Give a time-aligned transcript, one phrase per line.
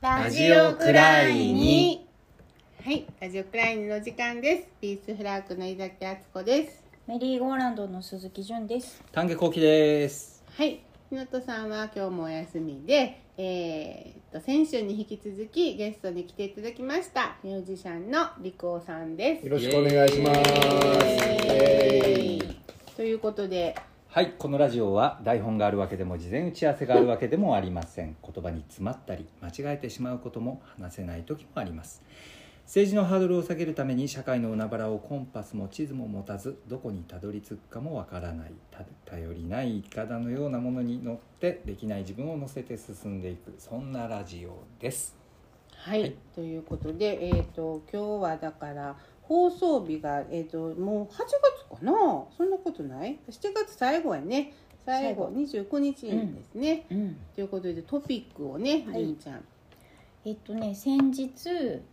[0.00, 2.06] ラジオクライに
[2.82, 9.04] はいラジオクライニの時間ですピースフラッグの井崎敦子ですメリーゴーランドの鈴木純です。
[9.12, 10.42] 丹下幸喜です。
[10.56, 20.40] はいひのとさんは今日もお休みでえー、っと先週に引き続きゲストに来ていただきましたミュージシャンの陸尾さんですよろしくお願いします。
[21.44, 22.60] えー
[22.96, 23.74] ということで
[24.12, 28.16] はい、このラジオは台本があるわけでも事前打ち合わせがあるわけでもありません。
[28.20, 32.02] 言葉に詰まったり間違えてしまうことも話せない時もあります。
[32.64, 45.16] 政治のハードルを下げるために社会の海原をコンパスも地図も持たずどこにたどり着くかもわからないた頼りないいかだのようなものに乗ってできない自分を乗せて進んでいくそんなラジオです。
[45.76, 48.96] はい、はいということで、えー、と今日はだから
[49.30, 51.18] 放送日が、えー、ともう8
[51.70, 51.92] 月かな？
[52.36, 54.52] そんなことない？7月最後やね。
[54.84, 56.10] 最後29日で
[56.52, 57.16] すね、うん。
[57.32, 59.04] ということでトピックをね、はい。
[59.04, 59.44] 純ちゃん。
[60.24, 61.30] えっとね先日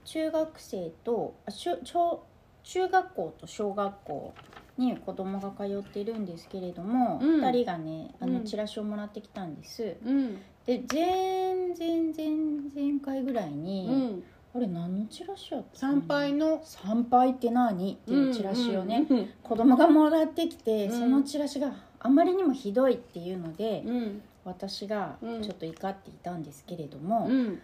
[0.03, 2.23] 中学生とあしゅ小
[2.63, 4.33] 中学校と小学校
[4.79, 7.41] に子供が通ってるんですけれども、うん。
[7.41, 8.33] 二人がねあうん。
[8.33, 9.95] のチラシをもらってきたんです。
[10.03, 10.41] うん。
[10.65, 12.31] で前前前
[12.73, 14.23] 前回ぐらいうに、ん
[14.57, 16.59] あれ何のチラシやった参拝の？
[16.63, 17.93] 参拝って何？
[17.93, 20.99] っていうチラシをね、うん子供がもらってきて、うん。
[20.99, 24.21] そのチラシがあまりにもひどいっていうので、うん。
[24.43, 25.43] 私がうん。
[25.43, 27.59] ちょっと怒っていたんですけれども、うん。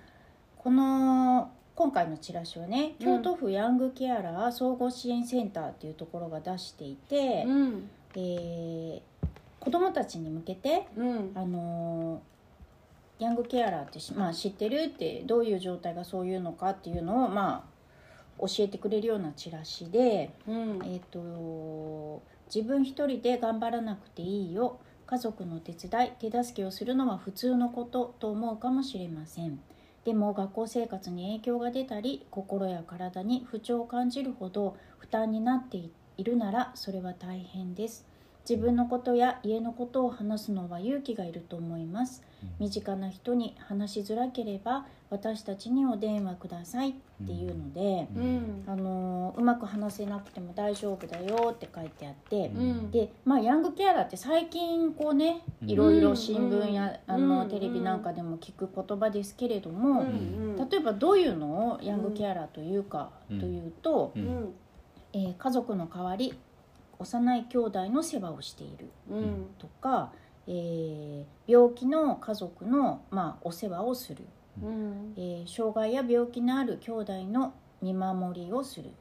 [0.57, 3.05] この今回のチラシをねうん。
[3.05, 7.89] 京都府ヤングケアラー総合支援センターっていうところが出していて、うん。
[8.15, 9.01] えー
[9.59, 11.31] 子どもたちに向けて、うん。
[11.33, 12.32] あのー
[13.23, 17.65] ヤングケアラーってし、まあ、知ってるってどういう状態がそういうのかっていうのを、ま
[18.39, 20.79] あ、教えてくれるようなチラシで、うん。
[20.83, 22.21] えー、と
[22.53, 24.79] 自分一人で頑張らなくていいよ。
[25.05, 29.59] 家族の手伝い手助けをするのは普通のことと思うかもしれません。
[30.05, 35.77] でも学校生活に影響が出たり心や体に不調を感じるほど負担になって
[36.17, 38.05] いるならそれは大変です
[38.49, 42.23] 自分のことや家のことを話すのは勇気がいると思います。
[42.59, 46.93] 身近な人に話しづらければ私たちにお電話くださいっ
[47.25, 48.63] ていうので、うん。
[48.67, 52.91] あのーうまく話せなくても大丈夫だよって書いてあって、うん。
[52.91, 55.69] でまあヤングケアラーって最近こうねうん。
[55.69, 57.15] いろいろ新聞や、うん。
[57.15, 57.49] あのうん。
[57.49, 60.57] テレビなんかでも聞く言葉ですけれども、うん。
[60.69, 64.25] 例えばどういうのをヤングケアラーというかうんというと、ううん。
[64.25, 64.53] ん。
[65.13, 66.33] えー家族の代わり
[67.03, 68.89] 幼い兄弟の世話をしている。
[69.09, 69.45] うん。
[69.57, 70.11] とか、
[70.47, 74.25] えー病気の家族の、まあ、お世話をする、
[74.61, 75.13] うん。
[75.17, 78.85] えー障害や病気のある兄弟の見守りをする。
[78.85, 78.93] うん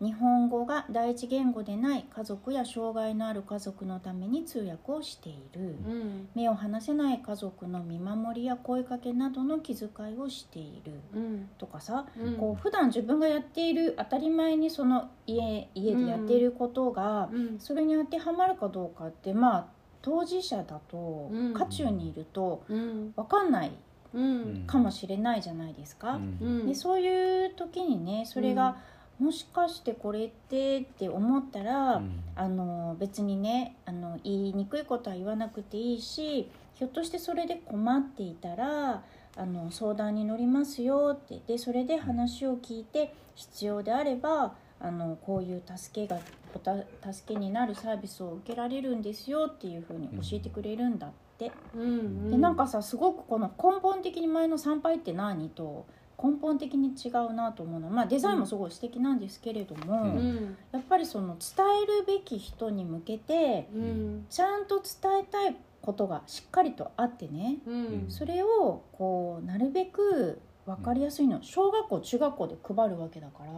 [0.00, 6.28] 日本語が第一言語でない家族や障害のある家族のために通訳をしている、うん。
[6.34, 10.92] 目を離せない家族の見守りや声かけなどの気遣いをしている。
[11.14, 11.48] うん。
[11.58, 12.36] とかさ、うん。
[12.36, 17.58] こう普段自分がやっている当たり前にその家家でやっていることが、うん。
[17.58, 19.66] それに当てはまるかどうかってまあ
[20.02, 21.52] 当事者だと、うん。
[21.52, 23.12] 渦中にいるとうん。
[23.16, 23.72] 分かんない
[24.14, 24.64] うん。
[24.66, 26.14] かもしれないじゃないですか。
[26.14, 26.66] うん。
[26.66, 28.76] でそういう時にねそれが、
[29.20, 32.02] もしかしてこれってって思ったら、
[32.34, 39.02] あの別にねあの言いにくいことは言わなくていいしひょっとしてそれで困っていたら
[39.36, 46.18] あの相談に乗りますよってでそれで話を聞いて必要であればあのこういう助けが
[46.54, 46.74] おた
[47.12, 51.52] 助けになるサービスを受けられるんですよっていうふうに教えてくれるんだって。
[51.74, 55.86] うんでなんかさすごくこの根本的に前の参拝って何と
[56.22, 60.18] 根本的に違うなと思うのは、まあ、デザインもすごい素敵なんですけれども、うん。
[60.18, 64.26] うんやっぱりその伝えるべき人に向けてうん。
[64.28, 68.04] ちゃんと伝えたいことがしっかりとあってねうん。
[68.08, 71.42] それをこうなるべく分かりやすいの。
[71.42, 73.50] 小学校中学校で配るわけだから、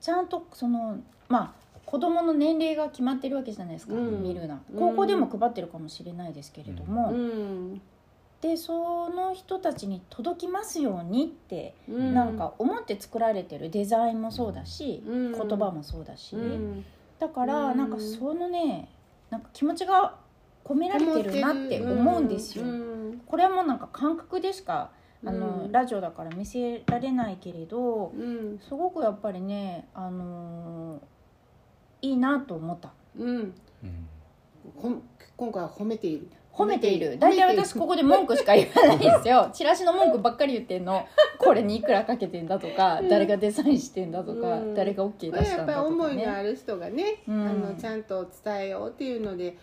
[0.00, 0.98] ちゃんとその
[1.28, 4.22] まあ子供の年齢が決まってるわけじゃないですか、うん。
[4.22, 4.78] 見るなうん。
[4.78, 7.80] 高校でも配ってるかもしれないですけれども、うん
[8.42, 12.12] でその人たちに届きますようにって、うん。
[12.12, 15.32] なんか思って作られてるデザインもそうだし、うん。
[15.32, 16.84] 言葉もそうだし、うん。
[17.20, 17.78] だからうん。
[17.78, 18.88] なんかそのね
[19.30, 20.16] なんか気持ちが
[20.64, 22.64] 込められてるなって思うんですよ。
[22.64, 23.22] うん。
[23.24, 24.90] これはもうなんか感覚でしか
[25.24, 28.58] あの、うんラジオだから見せられないけれどうん。
[28.58, 31.00] すごくやっぱりね、あのー
[32.04, 32.92] いいなと思った。
[33.16, 33.54] うん
[35.36, 37.18] 今回は褒めている褒めている。
[37.18, 39.48] 大体私ここで文句しか言わないですよ。
[39.54, 41.06] チラシの文句ばっかり言ってんの。
[41.38, 43.08] これにいくらかけてんだとか、うん。
[43.08, 44.74] 誰がデザインしてんだとか、うん。
[44.74, 47.46] 誰が OK これやっぱり出したんだとか思いのあねる人がね、うん。
[47.46, 49.56] あのちゃんと伝えようっていうので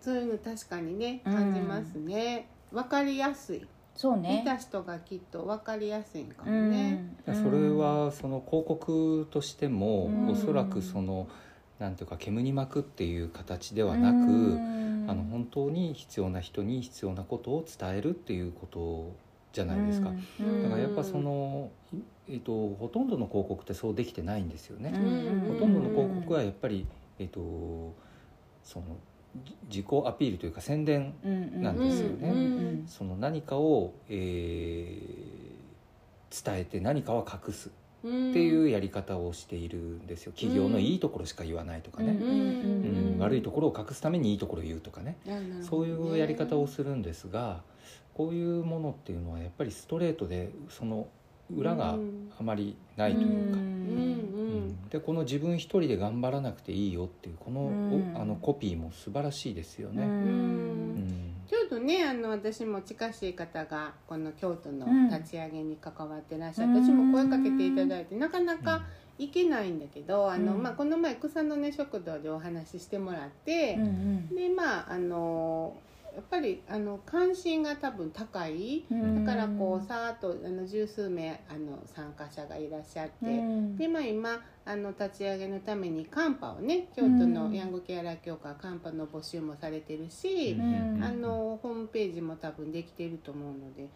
[0.00, 3.66] そういうの確かにね感じますね、わかりやすい。
[3.96, 4.40] そうね。
[4.44, 6.70] 見た人がきっと分かりやすいんかもうん。
[6.70, 7.16] ね。
[7.26, 10.28] それはその広告としても、うん。
[10.28, 11.26] おそらくその
[11.78, 15.06] なんていうか煙に巻くっていう形ではなく、うん。
[15.06, 19.12] あの本当に必要な人に必要なことを伝えるっていうこと
[19.52, 20.62] じゃないですか、うん。
[20.62, 21.70] だからやっぱその、
[22.28, 25.54] えっとほとんどの広告ってそうできてないんですよね、うん。
[25.54, 26.86] ほとんどの広告はやっぱり、
[27.18, 27.94] えっと
[28.62, 28.86] その
[29.44, 31.12] じ自己アピールというか宣伝
[31.60, 32.84] なんですよね。
[32.86, 35.54] その何かを、えー
[36.44, 37.70] 伝えて何かは隠す
[38.04, 40.32] っていうやり方をしているんですよ。
[40.32, 45.16] 企業のいいところしか言わないとかね、うん悪いところを隠すためにいいところを言うとかね。
[45.62, 47.62] そういうやり方をするんですが
[48.12, 51.08] こういうものっていうのはやっぱりストレートでその
[51.54, 51.96] 裏が
[52.38, 53.58] あまりないというか、
[54.90, 57.70] でこの自分一人で頑張らなくていいよっていうこの,
[58.14, 60.04] あのコピーも素晴らしいですようね。
[60.04, 60.10] うん。
[60.10, 68.82] ん京都ねあの私も近しい方がこの京都の立ち上げに関わってらっしゃって、うん私も声かけていただいてなかなか
[69.18, 70.62] 行けないんだけど、あのうん。
[70.62, 73.78] まあ、この前草の根食堂でお話ししてもらって、
[74.34, 75.76] でまああの
[76.14, 78.84] やっぱりあの関心が多分高い。
[78.90, 83.42] だからこうさーっとあの十数名あの参加者がいらっしゃって、
[83.76, 91.02] でまあ今あの立ち上げのためにカンパをね京都のヤングケアラー協会カンパの募集もされてるし、うん。
[91.02, 93.88] あのホームページも多分できてると思うので、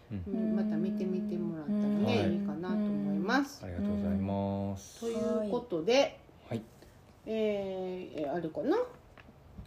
[0.55, 3.65] また見てみてもらったらね、いい、いかなと思います。
[3.65, 5.00] ありがとうございます。
[5.00, 6.19] ということで、
[6.49, 6.62] はい。
[7.26, 8.76] えー、えあれかな？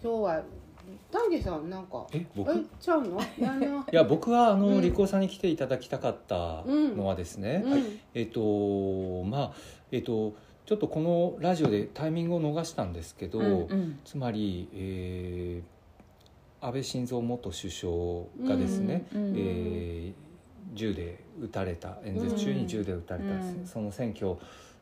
[0.04, 0.44] 今日は
[1.12, 2.52] 丹下さんなんかえ僕？
[2.52, 3.20] えちゃうの？
[3.20, 3.24] い
[3.92, 4.82] や僕はあの、うん。
[4.82, 8.00] リコーさんに来ていただきたかったのはですね、うん。
[8.14, 9.52] えっ、とまあ
[9.92, 10.34] えっ、と
[10.66, 13.68] ちょっとこのラジオでタイミングを逃したんですけど、
[14.06, 15.72] つまり、えー
[16.64, 17.92] 安倍晋三元首相
[18.48, 20.32] がですね、えー
[20.74, 23.66] 銃で撃たれた演説中に銃で撃たれた、うん。
[23.66, 24.36] その選挙、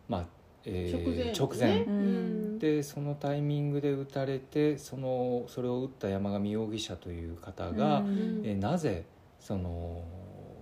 [0.08, 0.26] まあ
[0.72, 1.84] えー直前、直前。
[1.84, 2.60] うん。
[2.60, 8.04] でそのタイミングで撃たれてそのそれを撃った山上容疑者という方が、
[8.44, 9.06] えーなぜ
[9.40, 10.04] その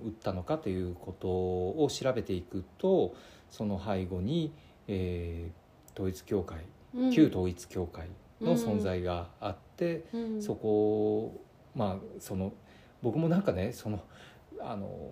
[0.06, 3.16] 撃ったのかということを調べていくと
[3.50, 4.54] その背後に、
[4.88, 5.68] えー
[5.98, 6.60] 統一教会、
[6.96, 7.12] うん。
[7.12, 8.08] 旧統一教会
[8.40, 10.42] の存在があって、うん。
[10.42, 11.44] そこを
[11.76, 12.54] まあその
[13.02, 14.00] 僕もなんかねその
[14.62, 15.12] あの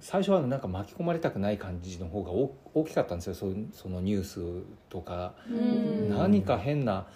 [0.00, 3.34] 最初はなんか巻き込まれたくない感じの方が大大きかったんですよ。
[3.34, 4.40] そそのニュース
[4.88, 6.10] とか、うん。
[6.10, 7.06] 何か変な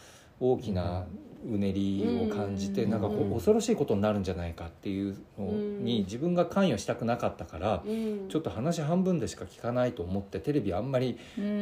[0.40, 1.06] 大きな
[1.46, 2.90] うねりを感じて、うん。
[2.90, 6.04] なんかこう恐ろしいことになるんじゃないかっていうのにうん。
[6.04, 8.28] 自分が関与したくなかったから、うん。
[8.28, 11.14] ちょっと話半分でしか聞かないと思ってテレビあんまり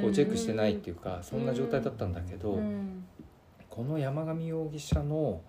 [0.02, 2.58] こうチェックしてないっていうか、そんな状態だったんだけど、
[3.68, 5.40] この山上容疑者の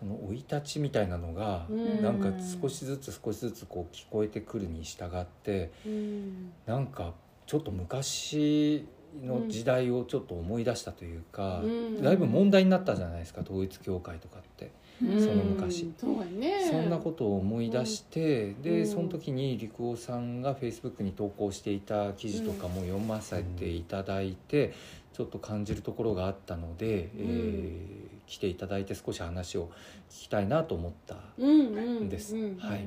[0.00, 2.02] その生い立ちみたいなのが、うん。
[2.02, 2.30] なんか
[2.60, 6.52] 少しずつ少しずつこう聞こえてくるに従ってうん。
[6.66, 7.12] なんか
[7.46, 8.86] ちょっと昔
[9.22, 12.02] の時代をちょっと思い出したというか、うん。
[12.02, 14.70] だいぶ問題になったじゃないですか統一教会とかって。
[15.02, 15.20] うん。
[15.20, 15.92] その昔。
[15.98, 16.66] そうやね。
[16.70, 18.86] そんなことを思い出して、でうん。
[18.86, 24.72] その時に陸王さんがフェイスブックに投稿していた記事とかも読ませていただいて、
[25.12, 29.72] ちょっと感じるところがあったので、えー来ていただいて少し話を
[30.08, 32.36] 聞きたいなと思ったうんうんんです。
[32.36, 32.56] うん。
[32.58, 32.84] はい、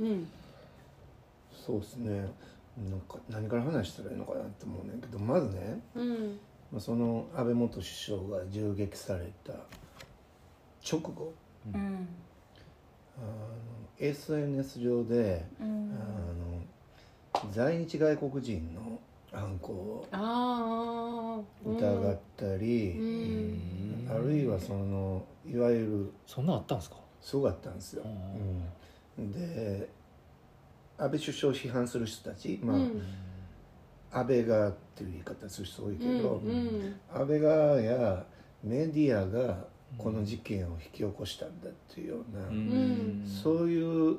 [0.00, 0.28] うん。
[1.64, 2.26] そうですね。
[2.90, 6.40] なんか何から話したらいいのかなって思うねんけどまずねうん。
[6.72, 9.52] まあその安倍元首相が銃撃された
[10.90, 11.32] 直後。
[11.72, 13.28] あの
[14.00, 18.98] SNS 上であの在日外国人の
[19.34, 20.06] 犯行を
[21.64, 24.08] 疑ったり、うん。
[24.08, 28.04] あるいはそのいわゆるそんなんあったんですか、すごかったんですよ。
[29.18, 29.32] うん。
[29.32, 29.88] で
[30.96, 33.02] 安倍首相を批判する人たち、まあうん。
[34.12, 36.96] 安倍側っていう言い方する人多いけど、うんうん。
[37.12, 38.24] 安倍側や
[38.62, 39.66] メディアが
[39.98, 43.24] この事件を引き起こしたんだっていうような、うん。
[43.26, 44.18] そういう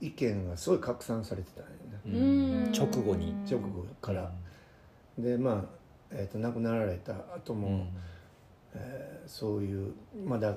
[0.00, 1.70] 意見がすごい拡散されてたんよ
[2.04, 2.72] ね、うん。
[2.72, 4.30] 直後に、直後から。
[5.18, 5.64] でまあ、
[6.10, 7.88] えー、と亡くなられた後も、うん。
[8.74, 9.92] えーそういう
[10.24, 10.54] まだ、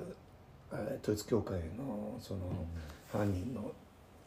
[0.72, 2.40] えー統一教会のその
[3.12, 3.72] 犯人の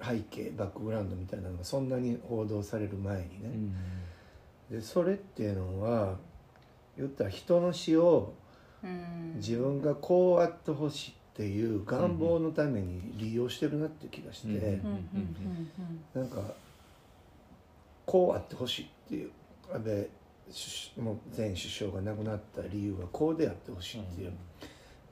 [0.02, 3.50] 背景バックグラウンドみたいなのがそんなに報道される前にね、
[4.70, 6.18] でそれっていうのは
[6.98, 8.34] 言ったら人の死を
[9.36, 15.10] 自分がこうあってほしいっていう願望のために利用してるなって気がして、うん。
[16.14, 16.42] なんか
[18.06, 19.32] こうあってほしいっていう。
[19.74, 20.08] 安倍
[21.36, 24.34] 前首相が亡くなった理由はこうであってほしいっていう、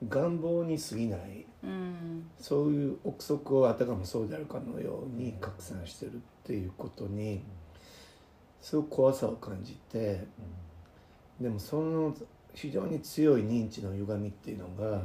[0.08, 1.46] 願望に過ぎない。
[1.64, 7.42] うんそういう憶測をあたかもそうであるかのように拡散してるっていうことに
[8.60, 10.26] すごく怖さを感じて
[11.40, 12.14] でもその
[12.52, 15.00] 非常に強い認知の歪みっていうのが、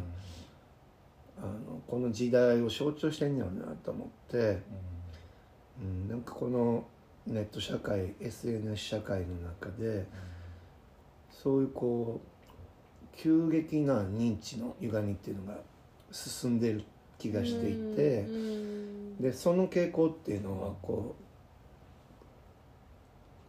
[1.41, 4.59] あのこの時代を象徴してんやろなと思って、
[5.81, 6.85] うん、なんかこの
[7.31, 10.05] ネット社会 SNS 社会の中で
[11.31, 15.59] そういうこう急激な認知の歪みっていうのが
[16.11, 16.83] 進んでる
[17.17, 18.21] 気がしていて。
[18.21, 21.15] うんでその傾向っていうのはこ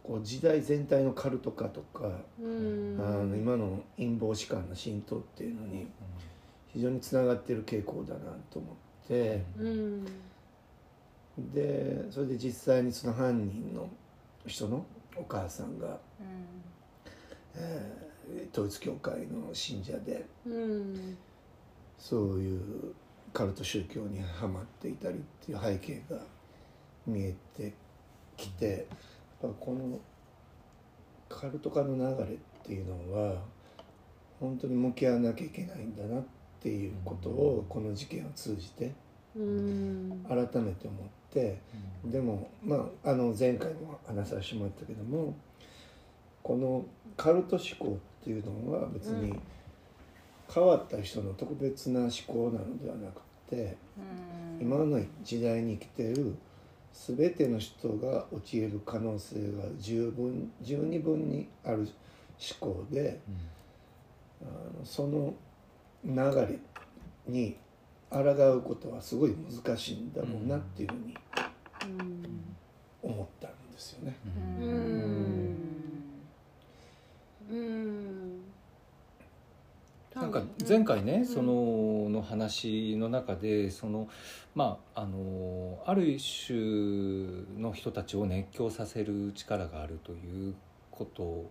[0.03, 2.09] うこう時代全体のカルト化とか、
[2.41, 2.97] うん。
[2.99, 5.87] あの今の陰謀士官の浸透っていうのに
[6.73, 9.43] 非常につながってる傾向だなと思って。
[9.59, 10.05] うん
[11.53, 13.89] でそれで実際にその犯人の
[14.45, 15.99] 人のお母さんが、
[17.55, 18.11] えー
[18.53, 21.17] 統一教会の信者でうん。
[21.97, 22.93] そういう
[23.33, 26.17] カルト宗教にはまっていたりっていう背景が
[27.05, 27.73] 見えて
[28.35, 28.87] きて
[29.41, 29.99] やっぱこの
[31.29, 33.41] カルト化の流れっていうのは
[34.39, 36.23] 本当に向き合わなきゃいけないんだなっ
[36.59, 38.93] ていうことをこの事件を通じて
[39.35, 40.25] うん。
[40.27, 45.33] 改めて思ってでもまああの前回も話させてもらったけども
[46.43, 46.85] この
[47.15, 49.33] カルト思考っていうのは別に
[50.53, 53.77] 変わった人の特別な思考なのではなくて
[54.59, 56.35] 今の時代に生きている
[56.93, 61.87] 全ての人が陥る可能性が十分十二分にある思
[62.59, 63.19] 考で
[64.41, 65.33] あのその
[66.03, 66.59] 流れ
[67.27, 67.55] に
[68.11, 68.19] 抗
[68.55, 71.15] うことはすごい難しいんだろうなっていうふうに
[73.01, 74.17] 思ったんですよね。
[80.13, 84.09] なんか前回ね、そのの話の中でその
[84.55, 86.59] まああのある種
[87.57, 90.55] の人たちを熱狂させる力があるという
[90.91, 91.49] こと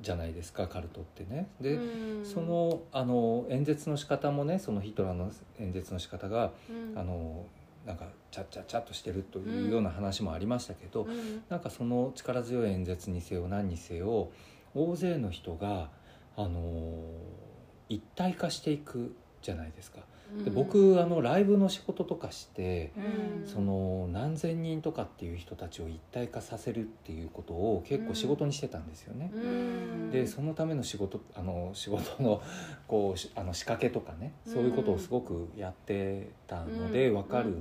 [0.00, 1.48] じゃないですかカルトってね。
[1.60, 7.46] で、うんそのあの演説の仕方もねそのヒトラーの演説の仕方がうんあの
[7.86, 14.30] なんかチャッチャッチャッとしてるというような話もありましたけど、うんなんかその力強い演説にせよ何にせよ
[14.74, 15.90] 大勢の人が、
[16.36, 17.44] あのー
[17.90, 20.00] 一体化していくじゃないですか。
[20.42, 23.46] で僕あのライブの仕事とかして、うん。
[23.46, 29.30] その何千人とかっていう人たちを一体化させるっていうことを結構仕事にしてたんですよね。
[29.34, 30.10] うん。
[30.10, 32.42] でそのための仕事あの仕事の
[32.88, 37.14] こうしあの仕掛けとかねそういうことをすごくやってたのでうん。
[37.14, 37.54] 分かる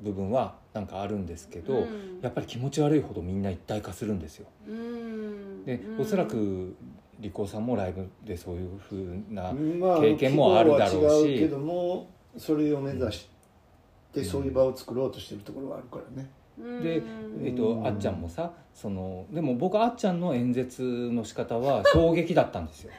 [0.00, 2.20] 部分はなんかあるんですけど、うん。
[2.22, 4.46] やっぱり気持ち悪いほどみんな一体化するんですよ。
[4.68, 5.64] うん。
[5.64, 6.00] でうん。
[6.00, 6.76] おそらく
[7.20, 13.28] リコさんもライブでそういうふうな、まあ経験もあるだろうし規模は違うけどもそれを目指し
[14.12, 16.30] てそういう場を作ろうとしてるところはあるからね。
[16.82, 17.02] で、
[17.42, 22.92] えっとあっちゃんもさそのでも僕あっちゃんの演説の仕方は衝撃だったんですよ。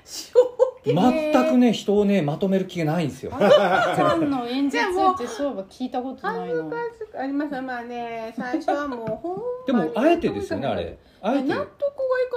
[0.84, 3.32] 全くね人をねまとめる気がないんですよ。
[3.32, 6.64] ちゃんの演説ってそういえば聞いたことないな
[7.22, 10.98] ありますまあね最初はもうほんでもあえてですよねあれ。
[11.22, 11.66] あえて納得が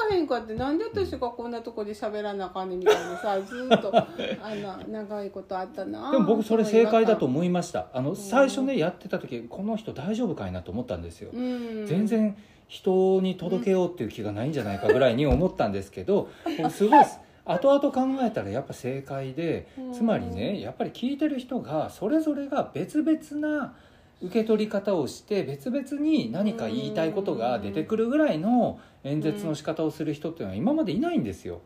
[0.06, 4.06] いかへんかってなんで私がこんなとこで喋らなあかんねんみたいなさずーっとあ
[4.54, 12.36] の長いことあったなでも僕それ正解だと思いましたあのん最初ねやってた時この人大丈夫かいなと思ったんですよ、うん全然
[12.66, 17.04] 人に届けようっていう気がないんじゃないかぐらいに思ったんですけど僕すごい
[17.44, 23.74] 後々考えたらやっぱ正解でつまりねやっぱり聞いてる人がそれぞれが別々な
[24.22, 31.60] 受け取り方をして別々に何か言いたいことが出てくるぐらいの演説の仕方をする人っていうのは今までいないんですよ。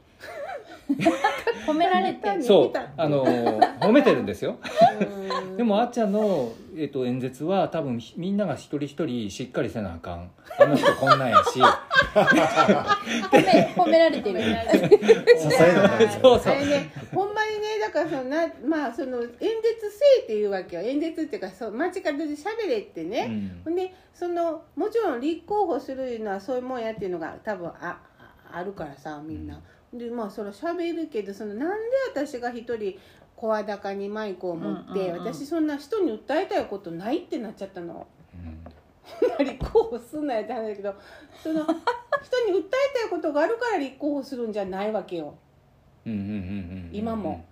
[1.66, 2.30] 褒められて。
[2.30, 3.24] るそうあの
[3.80, 4.56] 褒めてるんですよ。
[5.00, 5.56] うん。
[5.56, 10.30] でもあっちゃんの、えっと演説は多分ひみんなが一人一人しっかりせなあかん。
[10.58, 11.60] あの人こんなんやし。
[11.60, 14.40] 褒め褒められてる。
[14.40, 14.46] 支
[15.60, 16.54] えなそうそう。
[16.54, 20.82] ねほんまにねだからそのなまあその演説せいっていうわけよ。
[20.82, 23.60] 演説っていうかそう街角で喋れってね、うん。
[23.64, 27.98] ほんでそのもちろん立候補するのはそういうもんやっていうのが多分ああ
[28.50, 29.60] あるからさみんな。
[29.92, 31.74] でまあそれ喋るけどそのなんで
[32.14, 32.98] 私が一人
[33.36, 38.06] 声高にマイクを持って、私そんな人に訴えたいことないってなっちゃったの。
[38.34, 38.58] うん
[39.38, 40.94] 立候補すんなよって話だけど
[41.42, 41.74] その人に
[42.52, 42.64] 訴え
[42.94, 45.34] たいことがあるから立候補するんじゃないわけよ。
[46.92, 47.44] 今も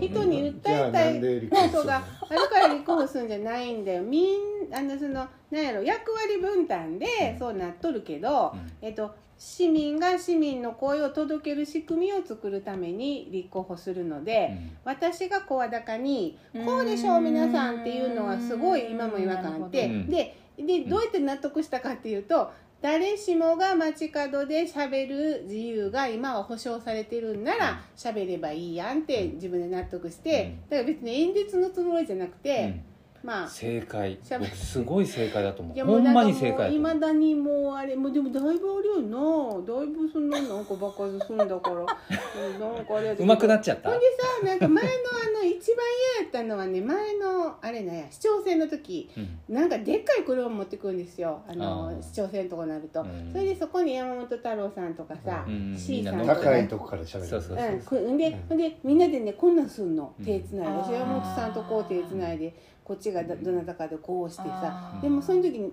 [0.00, 4.02] 人に訴えたいことがあるから立候補するんじゃないんだよ。
[4.02, 4.36] みん
[4.72, 19.88] あのそのなんやろ役割分担でそうなっとるけど、えっと市民が市民の声を届ける仕組みを作るために立候補するので、うん、私が声高に「こうでしょう皆さん」っていうのはすごい今も違和感あって。
[20.08, 22.50] ででどうやって納得したかっていうと
[22.82, 32.95] 誰しもが街角で喋る自由が今は保障されてるんなら喋ればいいやんって自分で納得してだから別に演説のつもりじゃなくて。
[33.22, 34.18] まあ、正解。
[34.54, 35.84] すごい正解だと思う。
[35.84, 39.18] ほんまに正解いまだにもうあれもうでもだいぶあれよな。
[39.66, 41.76] だいぶそんななんか爆発するんだから。
[42.58, 43.90] なんかあれうまくなっちゃった。
[43.90, 44.06] ほんで
[44.40, 45.76] さなんか前のあの一番
[46.18, 48.06] 嫌やったのはね前のあれなんや。
[48.10, 51.42] 市長選の時、うん、なんかでっかい車持ってくるんですよ。
[51.48, 57.58] あの市長選とかなると、うん、それでそこに山本太郎さんとかさ、うん、C さんとか、高いとこからしゃべるそうそう
[57.88, 58.12] そう、う。
[58.12, 60.14] ん、で,、でみんなでねこんなんすんの。
[60.24, 62.54] 手つないで、山本さんとこう手つないで。
[62.86, 65.72] こっちがどなたかでこうしてさでもその時に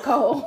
[0.00, 0.40] 顔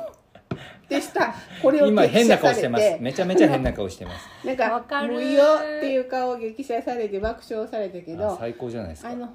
[0.88, 1.34] でした。
[1.62, 2.96] これを今変な顔してます。
[3.00, 4.46] めちゃめちゃ変な顔してます。
[4.46, 9.10] なんか「もういいよ」っていう顔を激写されて爆笑されたけど最高じゃないですか。
[9.10, 9.34] あのほん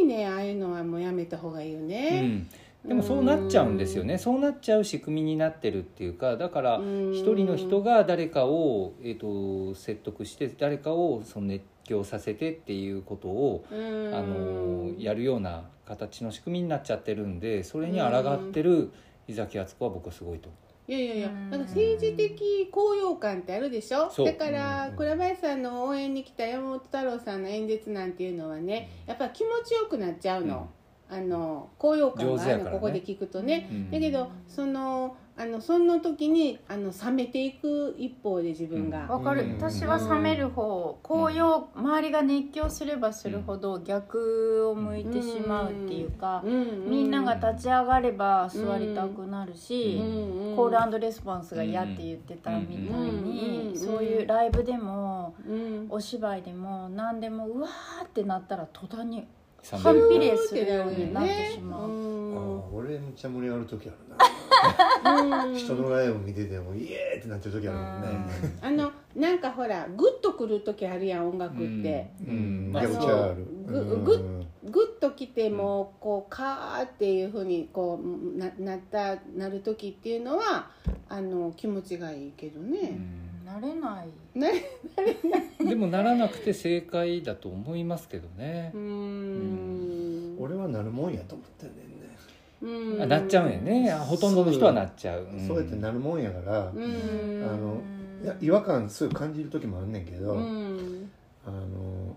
[0.00, 2.20] にねああいうのはもうやめた方がいいよね、
[2.84, 2.88] うん。
[2.88, 4.18] でもそうなっちゃうんですよね。
[4.18, 6.80] そうなっちゃう仕組みになってるっていうかだから
[7.12, 18.92] 一人の人が誰かを、えーと、説得して誰かをその熱狂させてっていうことをあのやるような形の仕組みになっちゃってるんでそれに抗ってる
[19.26, 20.48] 井崎敦子は僕はすごいと
[20.88, 24.10] いやいやいやなんか政治的高揚感ってあるでしょ？
[24.24, 30.68] だから倉林さんの応援に来た山本太郎さんの演説なんていうのはねやっぱ気持ちよくなっちゃうの。
[31.12, 39.06] あの高揚感があるの、ね、ここで聞くとね、うん、だけどそのあのその時にあの冷めていく一方で自分が。
[39.08, 39.48] わ、うん、かる。
[39.56, 50.02] 私は冷める方高揚、うん、周りが熱狂すればするほど逆を向いてしまうっていうか、みんなが立ち上がれば座りたくなるし、
[50.56, 55.34] コールレスポンスが嫌って言ってたみたいに、そういうライブでも、
[55.88, 59.26] お芝居でも何でもうわーってなったら途端に
[59.62, 64.39] 反比例するようになってしまう、あ俺めっちゃ盛り上がる時あるな
[65.54, 68.08] 人のライブ見ててもイエーってなってる時あるもんね。
[68.62, 72.10] あのなんかほらグッとくる時あるやん音楽って。
[72.26, 72.72] うん。
[72.72, 73.46] めちゃくちゃある。
[73.66, 80.70] グググッときてもこうカーっていうふうにこうななったなる時っていうのは
[81.08, 82.98] あの気持ちがいいけどね、
[83.44, 84.08] なれない。
[84.38, 84.54] なれ
[85.28, 85.66] ない。
[85.66, 88.70] でもならなくて正解だと思いますけどね。
[88.74, 90.36] うん。
[90.38, 91.76] 俺はなるもんやと思ってん
[92.62, 92.98] ねん。
[92.98, 93.90] ねなっちゃうんやね。
[93.92, 95.26] ほとんどの人はなっちゃう。
[95.46, 95.58] そう。
[95.58, 97.80] やってなるもんやからあの
[98.22, 102.16] いや違和感すごい感じる時もあんねんけどあの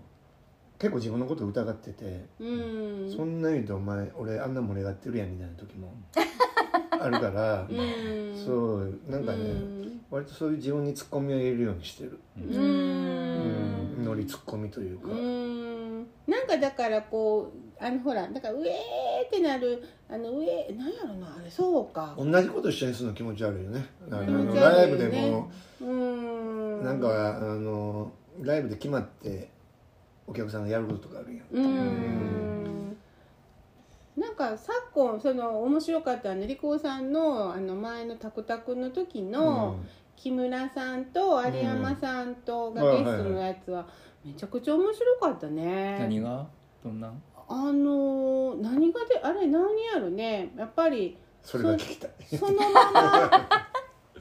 [0.78, 5.94] 結構自分のこと疑っててそんな言うとお前俺あんな盛り上がってるやんみたいな時も
[6.90, 7.66] あるから
[8.36, 12.20] そうなんかね割とそういう自分にツッコミを入れるようにしてる。
[12.38, 14.04] うん。
[14.04, 15.08] ノリツッコミというか。
[15.08, 16.06] うん。
[16.28, 18.72] なんかだからこうあのほらだから上っ
[19.30, 22.14] てなるあの上なんやろなあれそうか。
[22.16, 23.84] 同じこと一緒にするの気持ち悪いよね。
[24.10, 26.84] あのライブでもうん。
[26.84, 29.50] なんかあのライブで決まって
[30.26, 31.46] お客さんがやることとかあるやん。
[31.52, 32.96] うん。
[34.16, 39.80] なんか昨今その面白かったのリコーさんのあの前のタクタクの時の、
[40.14, 43.84] 木村さんと有山さんとがゲストのやつは
[44.24, 45.98] めちゃくちゃ面白かったね。
[45.98, 46.46] 何が？
[46.84, 47.12] どんな
[47.48, 50.52] あの何がであれ何やろね。
[50.56, 52.10] やっぱりそれが聞きたい。
[52.38, 53.30] そのまま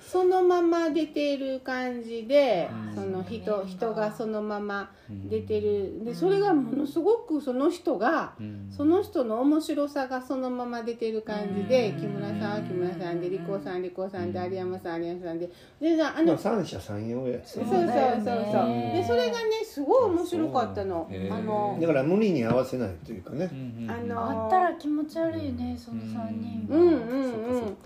[0.05, 6.03] そのまま出てる感じで、その人人がそのまま出てる。
[6.05, 8.33] でそれがものすごくその人が、
[8.75, 15.49] その人の面白さがそのまま出てる感じで、木村さんは木村さんで利子さん利子さんで有山さん有山さんで。
[15.79, 17.93] であの三者三様やそうそうそうそう。
[18.23, 21.09] でそれがねすごい面白かったの。
[21.31, 23.49] あのだから無理に合わせないというかね、
[23.87, 27.77] あのあったら気持ち悪いねその三人うんうんうん。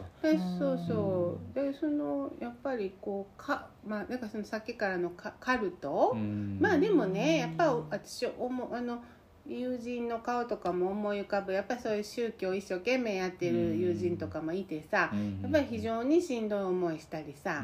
[0.60, 1.56] そうそう。
[1.56, 2.07] でその
[2.40, 6.16] やっぱりこうかまあなんかそのさっきからのカカルト、
[6.60, 9.04] まあでもねやっぱ私思あの
[9.46, 11.54] 友人の顔とかも思い浮かぶ。
[11.54, 17.64] やっぱりそういう宗教一生懸命やってる友人とかもいてさ、やっぱり非常にしんどい思いしたりさ、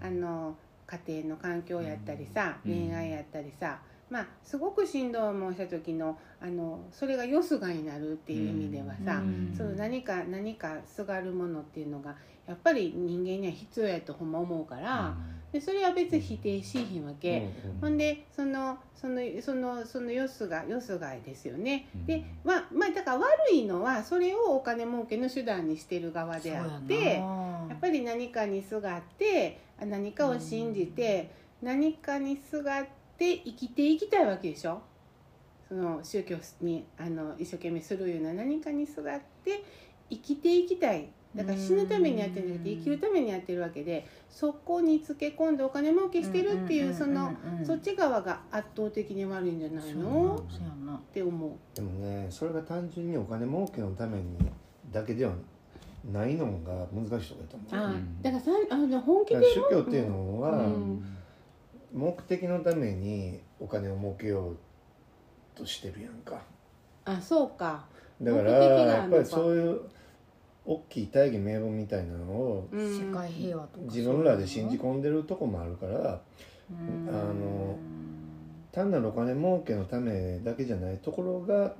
[0.00, 3.80] あの家庭の環境やったりさ、恋愛やったりさ、
[4.10, 9.20] まあ、すごくしんどい思いした時のあのそれがよすがになるっていう意味ではさ、
[9.56, 12.14] その何か何かすがるものっていうのが
[12.46, 15.14] やっぱり人間には必要やとほんま思うから、
[15.52, 17.48] でそれは別に否定しひんわけ、
[17.80, 31.30] ほんでそのそのそのそのよすがよすがいですよね、でまあまあだから悪いのはそれをお金儲けの手段にしてる側であってやっぱり何かにすがって何かを信じて、
[31.62, 34.82] 何かにすがって生きていきたいわけでしょ。
[35.66, 39.64] その宗教にあの一生懸命するような何かにすがって
[40.10, 47.32] 生きていきたいだから死ぬためにやってるんじゃなくて生きるためにやってるわけでそこにつけ込んでお金儲けしてるっていうその
[47.64, 50.36] そっち側が圧倒的に悪いんじゃないの？
[50.36, 51.50] って思う。
[51.74, 54.24] でもねそれが単純にお金儲けのために
[54.92, 55.32] だけでは
[56.12, 60.68] ないのが難しいとこやと思う、だからさあの本気で宗教っていうのは、
[61.92, 64.56] 目的のためにお金を儲けよう
[65.56, 66.42] としてるやんか。
[67.06, 67.86] あそうか。
[68.20, 69.80] だからやっぱりそういう
[70.66, 76.20] 大きい大義名分みたいなのを世界平和とか自分らで信じ込んでるとこもあるからあ
[77.10, 77.76] の
[78.72, 81.74] 単なるお金儲けのためだけじゃないところが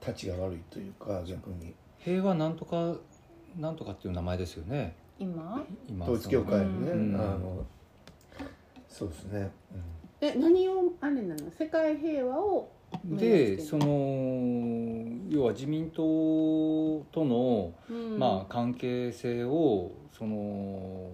[0.00, 1.74] 立ちが悪いというか逆に。
[1.98, 2.94] 平和なんとか
[3.58, 4.94] なんとかっていう名前ですよね。
[5.18, 5.64] 今？
[5.88, 7.64] 今統一教会のね、うん、あの
[8.88, 9.50] そうですね、
[10.20, 11.50] うん、え何をあれなの？
[11.50, 12.70] 世界平和を
[13.04, 13.86] でその
[15.28, 21.10] 要は自民党との、うん、まあ、関係性をその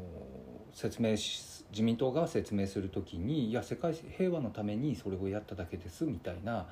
[0.73, 6.67] 説明し自民党が説明するときにいや世界平和のためにそれをやっただけですみたいな、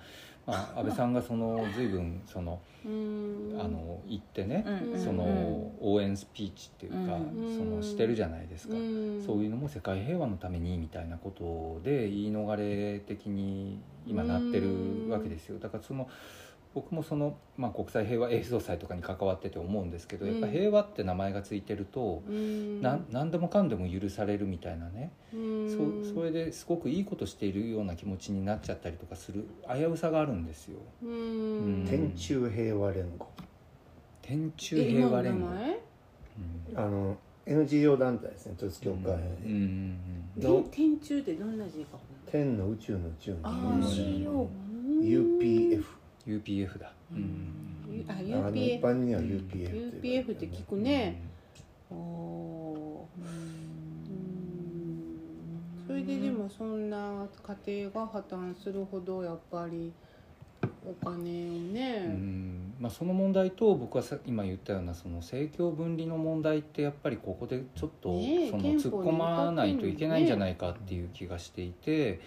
[0.46, 4.64] まあ、 安倍さんがその随分そのあの言ってね、
[4.96, 7.18] その応援スピーチっていうか、
[7.58, 8.82] そのしてるじゃないですか、そう
[9.44, 15.58] いうのも世界平和のためにみたいなことで言い逃れ的に今なってるわけですよ。
[15.58, 16.08] だからその
[16.72, 30.78] 僕もその、まあ、国際平和映像祭とかに関わってて思うんですけど、やっぱ平和って名前がついてると、うん、な何でもかんでも許されるみたいなね、うん、そそれですごくいいことしているような気持ちになっちゃったりとかする危うさがあるんですよ。
[31.02, 33.26] うん、天中平和連合。
[34.22, 35.48] 天中平和連合、
[36.76, 39.18] あの NGO 団体ですね統一教会。
[40.38, 41.98] の天中ってどんな字か
[42.30, 43.44] 天の宇宙の宇宙に
[45.02, 51.20] UPF UPF だ、うん、あ UPF 一般には UPF UPF って聞くね、
[51.90, 53.09] うん、お
[55.87, 57.26] それででもそんな
[57.64, 59.92] 家庭が破綻するほどやっぱり
[60.87, 62.74] お金をね、うん。
[62.78, 72.20] まあ、その問題と僕はさ今言ったようなその政教分離の問題ってやっぱりここでちょっとその突っ込まないといけないんじゃないかっていう気がしていて、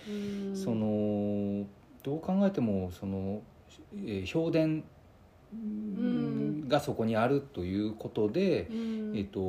[0.53, 1.65] その
[2.03, 3.41] どう考えてもその
[4.05, 4.83] えー、評伝
[6.67, 9.39] がそこにあるということで、うん、えーと、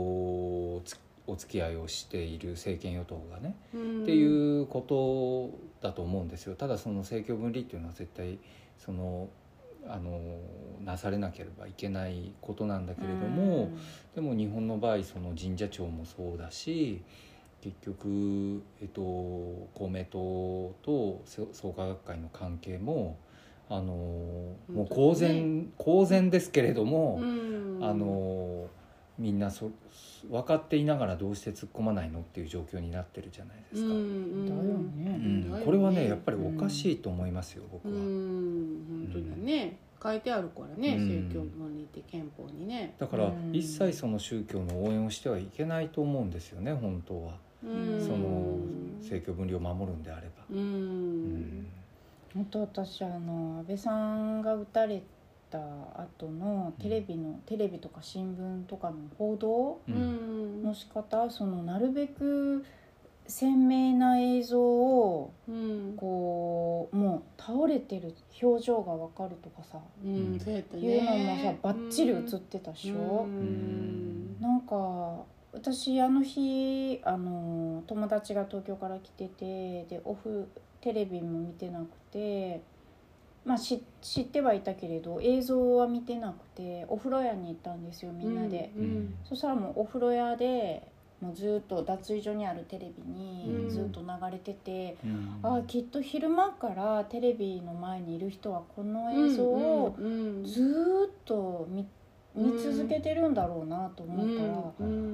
[1.27, 6.55] お付き合いをしている政権与党がね、うん、っていうことだと思うんですよ。
[6.55, 8.39] ただその政教分離っていうのは絶対
[8.79, 9.29] その
[9.87, 10.19] あの
[10.83, 13.79] なされなければいけないことなんだけれども、うん、
[14.15, 17.03] でも日本の場合その神社長もそうだし
[17.61, 23.19] 結局、えっと、公明党と創価学会の関係も
[23.69, 28.67] あのもう公然、ね、公然ですけれども、うん、あの
[29.19, 29.71] みんなそ
[30.29, 33.95] 分かっていながらどうして突っ込まないのっていう状況になってるじゃないですか。
[33.95, 37.95] うんこれはねやっぱりおかしいと思いますよ、僕は。
[37.95, 42.95] 本当だね、書いてあるからね、宗教分離って憲法にね。
[42.99, 47.39] だから一切その宗教の応援をしてはいけないと思うんですよね本当は。
[47.63, 48.59] その
[49.01, 50.45] 政教分離を守るんであれば。
[50.51, 51.67] うん
[52.35, 55.03] 本当私あの安倍さんが撃たれ
[55.51, 55.59] た
[55.97, 62.65] 後のテレビの、うん、テレビとか新聞とかの報道の仕方、うん、そのなるべく
[63.27, 70.11] 鮮明な映像を、うん、こうもう倒れてる表情が分かるとかさ、うん、
[70.79, 75.23] いうのもさバッチリ映ってたでしょ、うん、なんか
[75.55, 80.49] 私あの日あの友達が東京から来ててでオフ
[80.81, 82.61] テレビも見てなくて
[83.45, 90.89] まあ知ってはいたけれど映像は見てなくてお風呂屋に行ったんですよみんなで、うんうん、そしたらもうお風呂屋で
[91.21, 99.97] もうずっと脱衣所にあるテレビにずっと流れてて、うん、ああきっと昼間からテレビの前にいる人はこの映像を
[100.45, 101.87] ずっと見
[102.35, 105.09] 見続けてるんだろうなと思ったら。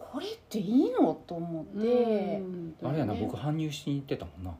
[0.00, 2.42] これっていいのと思って、
[2.82, 4.54] あれやな僕搬入しに行ってたもんな。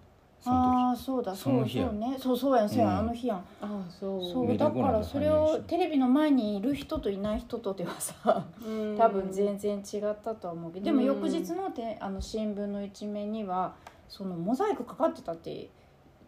[0.45, 2.17] ああそうだそそうの日やそうね。
[2.19, 2.99] そうそうやんそうやん、うん。
[2.99, 3.45] あの日やん。
[3.61, 8.97] あそうそうだからそれをテレビの前にいる人といない人とではさうん。
[8.97, 11.05] 多分全然違ったとは思うけどでもうん。
[11.07, 13.75] 翌日のてあの新聞の一面には
[14.09, 15.71] そのモザイクかかってたって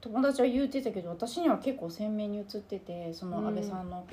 [0.00, 4.06] 友達は言うてたけど私には結構鮮明に映っててその安倍さんの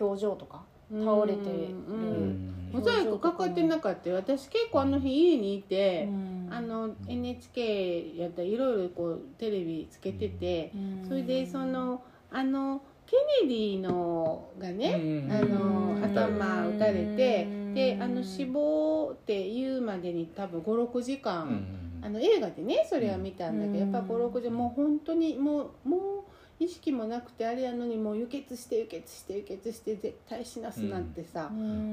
[0.00, 0.62] 表情とか、
[1.00, 2.52] 倒れてる。
[2.72, 4.16] モザイクかかってなかったよ。
[4.16, 6.48] 私結構あの日家にいて、うん。
[6.50, 11.08] あの NHK やったらいろいろこうテレビつけてて、うん。
[11.08, 15.32] それでそのあのケネディのがね、うん。
[15.32, 16.04] あのうん。
[16.04, 17.74] 頭打たれてうん。
[17.74, 22.04] であの死亡っていうまでに多分56時間、うん。
[22.04, 23.92] あの映画でねそれは見たんだけど、うん。
[23.92, 26.31] やっぱ56時もう本当にもうもう
[26.64, 31.50] 意識もなくてあれやのにもう輸血して輸血して輸血して絶対死なすなんてさ、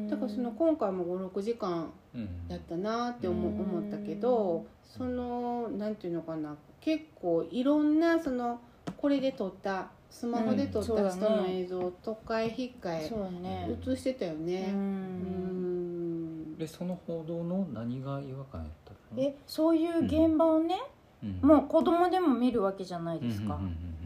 [0.10, 2.30] だからその今回も56時間うん。
[2.50, 8.60] やったなって思,、うん思ったけどそのなんていうのかな結構いろんなその
[8.98, 13.70] これで撮ったスマホで撮ったうん人の映像を都会引っかえそうね。
[13.88, 14.70] 映してたよね。
[14.72, 16.54] ううん。
[16.54, 19.22] んでその報道の何が違和感やったの？
[19.22, 20.76] えそういう現場をね、
[21.24, 21.40] うん。
[21.48, 23.99] もう子供でも見るわけじゃないですか、うんうんバッチリ、うん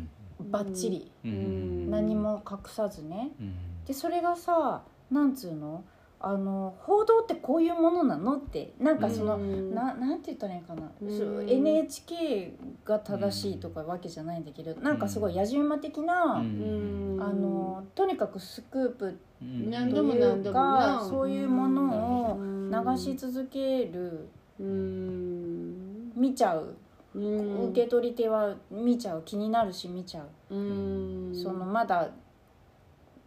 [0.62, 1.32] うん。
[1.32, 1.90] うん。
[1.90, 3.32] 何も隠さずね。
[3.40, 3.56] うん。
[3.86, 5.84] でそれがさなんつうの？
[6.26, 8.74] あの報道ってこういうものなのって。
[8.80, 9.76] なんかその、うん。
[9.76, 11.50] ななんて言ったらいいかな、うん。
[11.50, 12.54] NHK
[12.86, 17.18] が正しいとかわけじゃないんだけど、なんかすごい野じ馬的な、うん。
[17.20, 19.50] あのとにかくスクープうん。
[19.50, 20.54] という何度もな。
[20.54, 24.30] かそういうものをうん流し続ける。
[24.62, 26.14] うん。
[26.16, 26.78] 見ちゃう、うん
[27.16, 31.36] 受け取り手は見ちゃう気になるし見ちゃう、うん。
[31.36, 32.10] そのまだ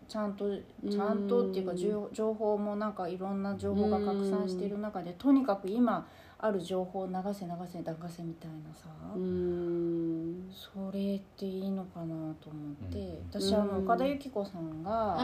[0.09, 0.49] ちゃんと
[0.89, 6.07] ちゃんとっていうか情情報もなんかいろんな情報が拡散している中でとにかく今
[6.39, 10.49] ある情報を流せ流せ流せみたいなさ、うん。
[10.53, 12.07] それっていいのかな
[12.41, 13.41] と思って、うん。
[13.41, 15.17] 私あの岡田由紀子さんが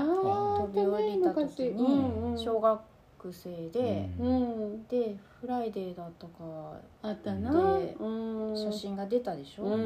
[0.59, 2.81] 飛び降りた時に小学
[3.31, 4.87] 生で、うん。
[4.89, 7.53] で「フライデー」だったかあったな。
[7.79, 8.57] でうん。
[8.57, 9.77] 写真が出たでしょ、う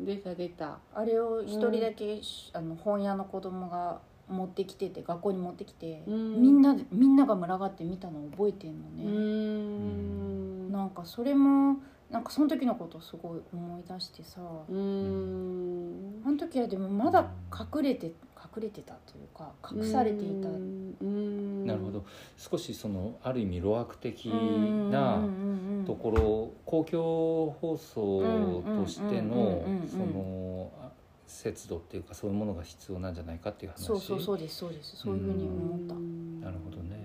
[0.00, 0.04] ん。
[0.06, 0.78] 出た出た。
[0.94, 2.20] あれを一人だけ、
[2.52, 6.42] あの本屋の子供が持ってきてて学校に持ってきて、うん。
[6.42, 10.72] みんなでみんなが群がって見たのを覚えてんのうね、ん。
[10.72, 11.76] なんかそれも
[12.10, 16.22] なんかその時のことをすごい思い出してさ、うん。
[16.24, 18.12] あの時はでもまだ隠れて
[18.56, 21.66] 隠れてたというか隠されていた、うん。
[21.66, 22.04] なるほど。
[22.36, 25.20] 少しそのある意味路悪的うんな
[25.86, 30.90] ところ公共放送としてのそのあ
[31.26, 33.84] 節度っていうかそういうものが必要なんじゃないかっていう話。
[33.84, 34.96] そうそうそうですそうです。
[34.96, 35.94] そういうふうに思った、
[36.46, 36.96] なるほどね。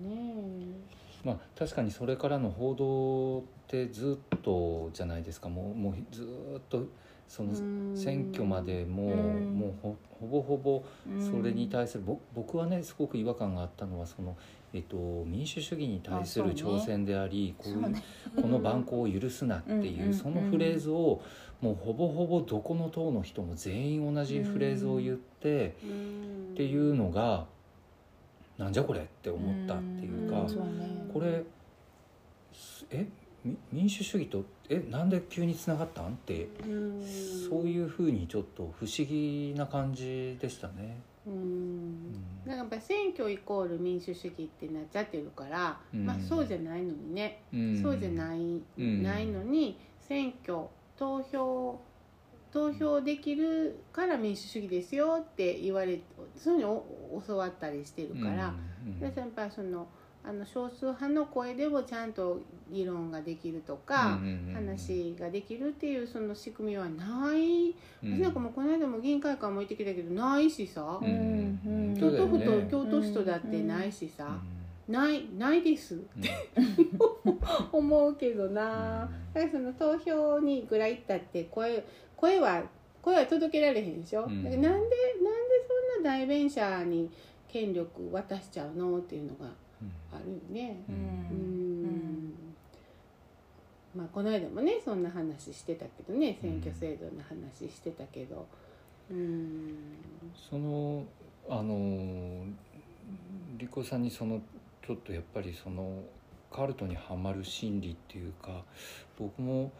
[0.00, 0.08] うん。
[0.08, 0.84] ね
[1.24, 5.48] まあ確かにそれからの報道ってずっとじゃないですか。
[5.48, 6.84] もうもうずっと
[7.26, 7.96] そのうん。
[7.96, 9.58] 選挙までもうん。
[9.58, 11.22] もうほほぼほぼうん。
[11.22, 14.36] それに対する、ぼ僕はねすごく違和感があったのはその、
[14.72, 17.94] えっと、民主主義に対する挑戦でありこういう
[18.40, 20.14] この蛮行を許すなっていう、うん。
[20.14, 21.22] そのフレーズを
[21.60, 26.50] もうほぼほぼどこの党の人も全員同じフレーズを言って、うん。
[26.52, 27.46] っていうのが
[28.58, 31.10] なんじゃこれって思ったっていうか、ね。
[31.12, 31.42] これ
[32.52, 33.06] すえ
[33.44, 37.02] み民主主義とえなんで急につながったんってうん。
[37.48, 40.98] そういうふうにちょっと不思議な感じでしたね。
[41.26, 42.12] うん。
[42.46, 46.06] なんかやっぱり選挙イコール民主主義ってなっちゃってるから、うん。
[46.06, 47.82] まあそうじゃないのにね、うん。
[47.82, 48.38] そうじゃない、
[48.78, 49.02] うん。
[49.02, 51.80] ないのに選挙投票
[52.54, 56.00] 投票できるから民主主義ですよって言われ
[56.36, 58.54] そういうのを教わったりしてるから、
[58.86, 59.88] うんでやっぱりその
[60.22, 62.40] あの少数派の声でもちゃんと
[62.70, 68.16] 議論ができるとか、うん話ができるっていうその仕組みはない、うん。
[68.16, 74.38] 私なんかもうこの間も議員会館も行ってきたけどないしさ、うんうん京都府と京都市とだってないしさ、
[74.88, 76.06] うないないですん。
[77.72, 79.34] 思うけどな、うん。
[79.34, 81.84] だからその投票にぐらい行ったって声
[82.16, 82.62] 声は
[83.02, 84.44] 声は届けられへんでしょ、うん。
[84.44, 84.90] だからなんでなんで
[85.94, 87.10] そんな代弁者に
[87.48, 89.46] 権力渡しちゃうのっていうのが
[90.12, 90.82] あるよね。
[90.88, 90.98] ううん。
[90.98, 91.82] ん
[92.30, 92.34] ん。
[93.94, 98.46] まあこの間もねそんな話してたけどね選挙制度の話してたけど。
[99.10, 99.76] うん。
[100.50, 101.04] その
[101.48, 102.46] あの
[103.58, 104.40] リコさんにその
[104.86, 106.02] ちょっとやっぱりその
[106.50, 108.62] カルトにはまる心理っていうか
[109.18, 109.70] 僕も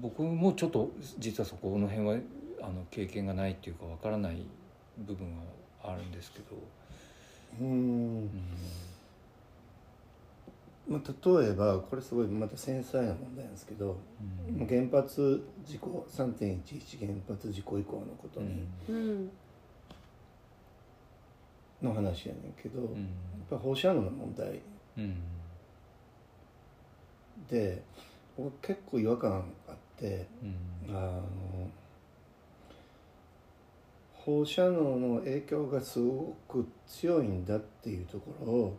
[0.00, 2.16] 僕もちょっと実はそこの辺は
[2.60, 4.44] あの経験がないっていうかわからない
[4.98, 5.26] 部分
[5.82, 6.56] はあるんですけど、
[7.60, 7.68] うん。
[7.68, 8.30] うん。
[10.88, 13.98] まあ、例えばこれすごいまた繊細な問題なんですけど、
[14.58, 19.30] うん、原発事故3.11原発事故以降のことに、うん、
[21.82, 24.60] の話やねんけど、うん、やっぱ放射能の問題、
[27.50, 27.82] で
[28.36, 30.26] 僕結構違和感あって、
[30.88, 31.22] あの
[34.12, 38.76] 放射能の影響がすごく強いんだっていうところを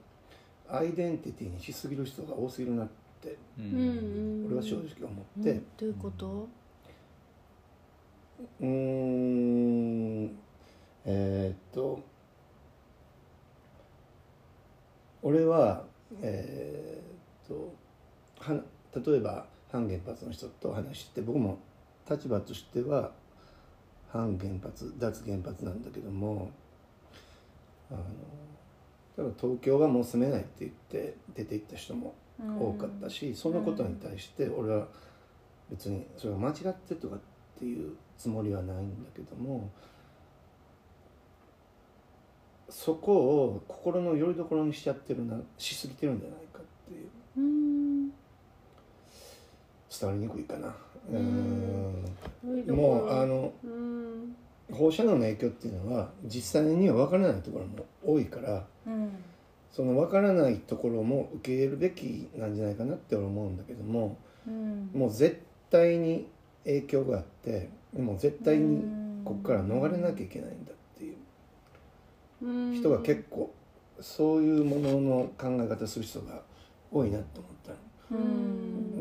[0.69, 2.88] アイデンティティにしすぎる人が多すぎるなっ
[3.21, 6.47] て、うん、俺は正直思って、うん、どういうこと？
[8.62, 10.38] うん。
[11.05, 11.99] えー、っと
[15.23, 15.84] 俺は
[16.21, 17.73] えー、っと
[18.38, 18.62] は
[19.05, 21.60] 例えば反原発の人と話して僕も
[22.10, 23.12] 立場としては
[24.12, 26.51] 反原発脱原発なんだけども
[27.91, 34.88] あの東京はもう住めないって言って出て行った人も多かったし、うん、そのことに対して俺は
[35.69, 37.19] 別にそれが間違ってとかっ
[37.60, 39.69] ていうつもりはないんだけども
[42.69, 47.10] そこを心のよりどころにしちゃってるなしすぎてるんじゃないかっていう、うん、
[49.99, 50.75] 伝わりにくいかな。
[51.12, 52.75] うん。
[52.75, 54.35] もうあの、うん。
[54.71, 59.12] 放射能の影響っていうのは実際には分からないところも多いから、うん、
[59.71, 66.27] その分からないところも受け入れるべきなんじゃないかなって思うんだけども、うん、もう絶対に
[66.65, 68.83] 影響があってもう絶対に
[69.25, 71.15] ここから逃れなきゃいけないんだっていう。
[72.41, 73.53] 人が結構
[73.99, 76.41] そういうものの考え方する人が
[76.91, 77.77] 多いなと思ったの。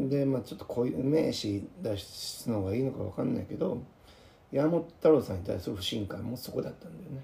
[0.08, 3.82] でまあちょっとこういう名詞出すのがいいのか分かんないけど
[4.52, 7.22] 山本太郎さんに対する不信感もそこだったんだよね。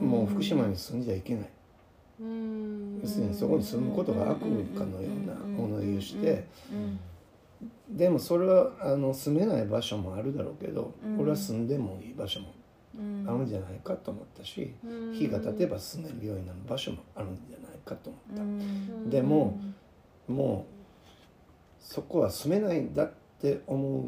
[0.00, 1.48] もう福島に住んじゃいけない。
[3.02, 6.44] 要するにそこに住むことが悪かのような物言いをして
[7.88, 12.48] でもそれはあの住めない場所もあるだろうけど俺は住んでもいい場所も
[13.26, 14.74] あるんじゃないかと思ったし
[15.14, 19.10] 日が経てば住めるようになる場所もあるんじゃないかと思った。
[19.10, 19.58] でも
[20.30, 24.04] もうそこは住めないんだって思う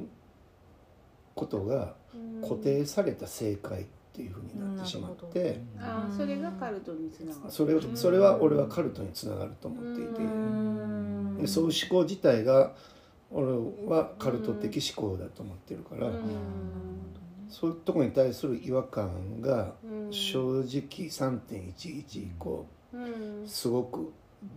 [1.35, 1.94] ことが
[2.42, 7.50] 固定された正解っていうふうになってしまって、あそれがカルトにつながる。
[7.50, 11.42] それそれは俺はカルトにつながると思っていて。
[11.42, 12.74] でそういう思考自体が
[13.30, 13.46] 俺
[13.87, 16.11] はカルト的思考だと思ってるから
[17.48, 19.72] そういうところに対する違和感が
[20.11, 20.64] 正直
[21.08, 22.66] 3.11以降
[23.46, 24.12] すごく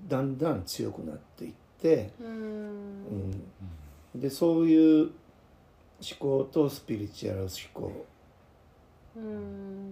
[0.07, 4.21] だんだん強くなっていってうん。
[4.21, 5.11] でそういう思
[6.19, 7.91] 考とスピリチュアル思考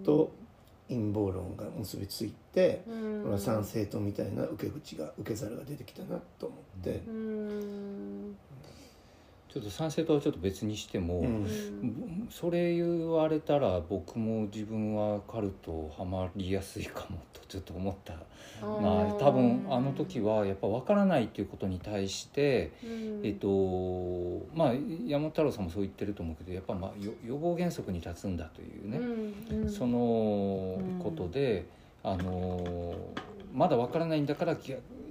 [0.04, 0.32] と
[0.88, 2.90] 陰謀論が結びついてこ
[3.26, 7.00] れは参政党みたいな受け口が受け皿が出てきたなと思って。
[9.54, 18.14] ちょっと賛成とはちょっと別にしても、うん、それ言われたら僕も自分はカルトはまりやすいかもと ちょっと思った。
[18.60, 24.74] まあ多分あの時はやっぱ分からないっていうことに対して、うん、えっとまあ
[25.06, 31.66] 山本太郎さんもそう言ってると思うけどやっぱまあ予防原則に立つんだというね、うん、そのことで、
[32.02, 32.92] あの
[33.52, 34.56] まだ分からないんだから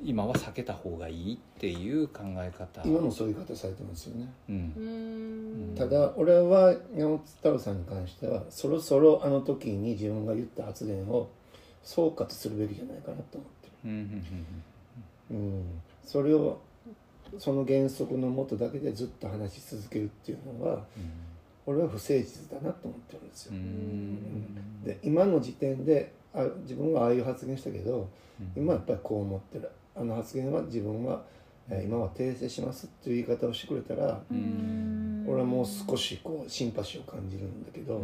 [0.04, 2.82] 今は避けた方がいいっていう考え方。
[2.86, 11.30] 今もそういう方されてますよね、うん、ただ俺は山本太郎さんに関してはそろそろあの時に自分が言った発言を
[11.84, 13.89] 総括するべきじゃないかなと思ってる、
[15.32, 16.60] うん、それを
[17.39, 20.84] その原則のもとだけでずっと話し続けるっていうのは、うん、
[21.66, 23.54] 俺は不誠実だなと思ってるんですよ、
[24.86, 28.10] で今の時点であ自分はああいう発言したけど
[28.56, 31.22] 今はやっぱりこう思ってるあの発言は自分は、
[31.70, 34.22] えー、今は訂正しますっていう言い方をしてくれたら
[35.28, 38.02] 俺はもう少しこうシンパシーを感じるんだけど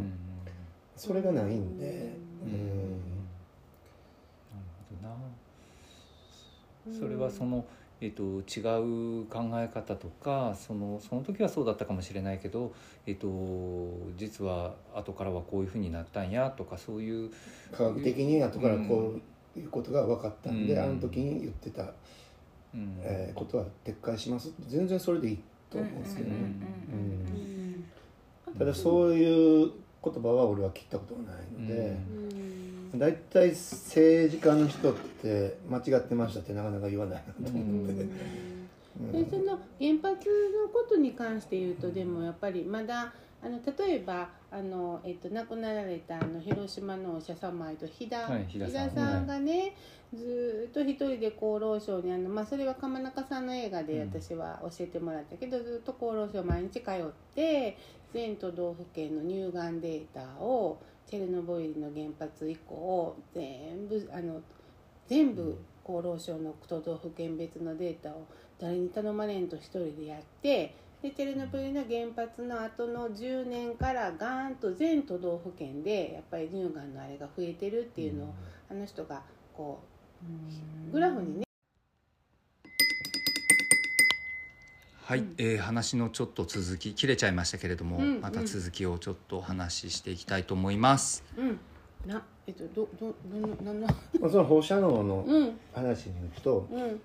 [0.95, 2.99] それがないんでうん。
[4.51, 5.07] なるほ
[6.87, 6.99] どな。
[6.99, 7.65] それはその
[8.01, 8.63] えーと、違
[9.23, 12.73] う考え方とかそのその時はそうだったかもしれないけど、
[13.05, 17.29] えーと、実は後からはこういうふうになったんやとかそういう。
[17.75, 19.21] 科学的に後からこう
[19.57, 21.83] いうことが分かったんで、うん、あの時に言ってた、
[22.73, 24.51] うん、えー、ことは撤回します。
[24.67, 26.35] 全然それでいいと思うんですけどね。
[28.57, 29.71] ただそういう
[30.03, 32.39] 言葉は俺は聞いたことがないので。
[32.95, 40.27] 大体政治家の人って間違ってましたってなかなか言わないなと思って、でその原発
[40.63, 49.27] のことに関して言うとでもやっぱりまだあの例えばあの、えっと、亡くなられたあの広島のお医者様と飛田,、はい飛田さん。
[49.27, 49.75] がね、
[50.13, 57.77] ずっと一人で厚労省にあの、まあ、それは鎌中さんの映画で私は教えてもらったけど、ずっと厚労省毎日通って
[58.13, 64.41] 全都道府県の乳がんデータをチェルノブイリの原発以降全部あの
[65.07, 68.27] 全部厚労省の都道府県別のデータを
[68.59, 78.33] 誰に頼まれんと一人でやってでチェルノブイリの原発の後の10年からガーンと全都道府県でやっぱり乳がんのあれが増えてるっていうのを
[78.69, 79.21] あの人が
[79.55, 79.79] こ
[80.89, 81.43] うグラフにね。
[85.05, 91.23] はい、うんえー話のちょっと続き切れちゃいましたけれども、うんまた続きをちょっとお話ししていきたいと思います。
[91.37, 91.59] うん。
[92.05, 93.87] なえっとどどどのなんの
[94.19, 95.59] まあその放射能のうん。
[95.73, 97.01] 話に言うとうん。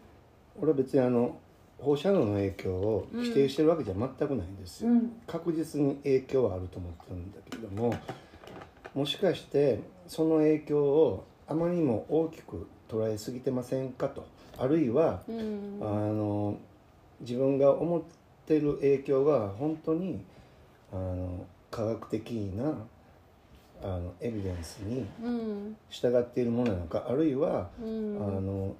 [0.60, 1.38] 俺は別にあの
[1.78, 5.12] 放射能の影響を否定してるわけじゃ全くないんですよ、うん。
[5.26, 7.94] 確実に影響はあると思ってるんだけども
[8.94, 14.26] もしかしてその影響をあまりにも大きく捉えすぎてませんかと
[14.58, 15.78] あるいはうん。
[15.82, 16.56] あの
[17.20, 18.02] 自分が思っ
[18.46, 20.24] てる影響が本当に
[20.92, 22.74] あの科学的な
[23.82, 25.76] あのエビデンスにうん。
[25.90, 28.16] 従っているものなのかあるいはうん。
[28.20, 28.74] あの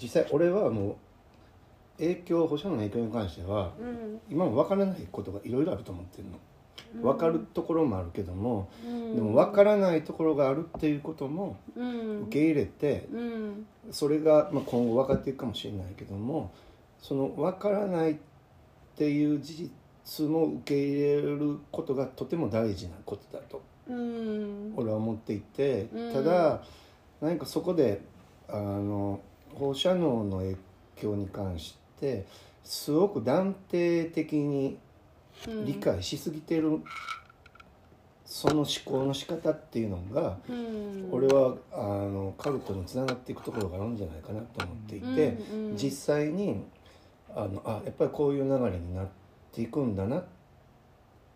[0.00, 0.96] 実際俺はもう
[2.00, 4.20] 影響放射能の影響に関してはうん。
[4.30, 6.38] 今も分からないことがいろいろあると思ってるの。
[7.02, 9.14] 分かるところもあるけどもうん。
[9.14, 12.22] でも分からないところがあるっていうこともうん。
[12.22, 13.66] 受け入れてうん。
[13.90, 16.52] それがまあ今後分かっていくかもしれないけども
[17.00, 18.16] その分からないっ
[18.96, 19.70] ていう事
[20.04, 24.72] 実も受け入れることがとても大事なことだとうん。
[24.76, 26.12] 俺は思っていてうん。
[26.14, 26.62] ただ
[27.20, 28.00] 何かそこで
[28.48, 29.20] あの
[29.54, 30.56] 放射能の影
[30.96, 31.79] 響に関して
[32.64, 34.78] すごく断定的に
[35.64, 36.80] 理解しすぎてる
[38.24, 41.08] その思考の仕方っていうのがうん。
[41.10, 46.62] 俺はあのカルトにつながっていくところがあるんじゃないかなと思っていてうん実際に
[47.34, 49.06] あのあやっぱりこういう流れになっ
[49.52, 50.22] ていくんだな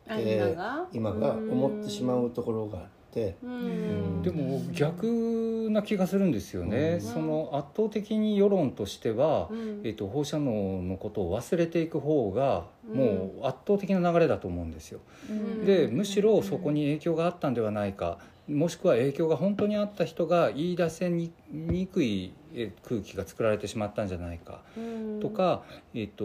[0.07, 0.87] あ今が？
[0.93, 7.01] 今が思ってしまうところがあってうんでも逆な気がするんですよね、うん。
[7.01, 9.81] その圧倒的に世論としては、うん。
[9.85, 12.97] えっと放射能のことを忘れていく方がうん。
[12.97, 13.05] も
[13.43, 15.01] う圧倒的な流れだと思うんですよ。
[15.31, 15.65] うん。
[15.65, 25.21] でむしろそこに影響があったんではないかもしくは影響が本当にあった人が言い出せににくいえ空気が作られてしまったんじゃないかうん。
[25.21, 25.63] とか、
[25.95, 26.25] えっと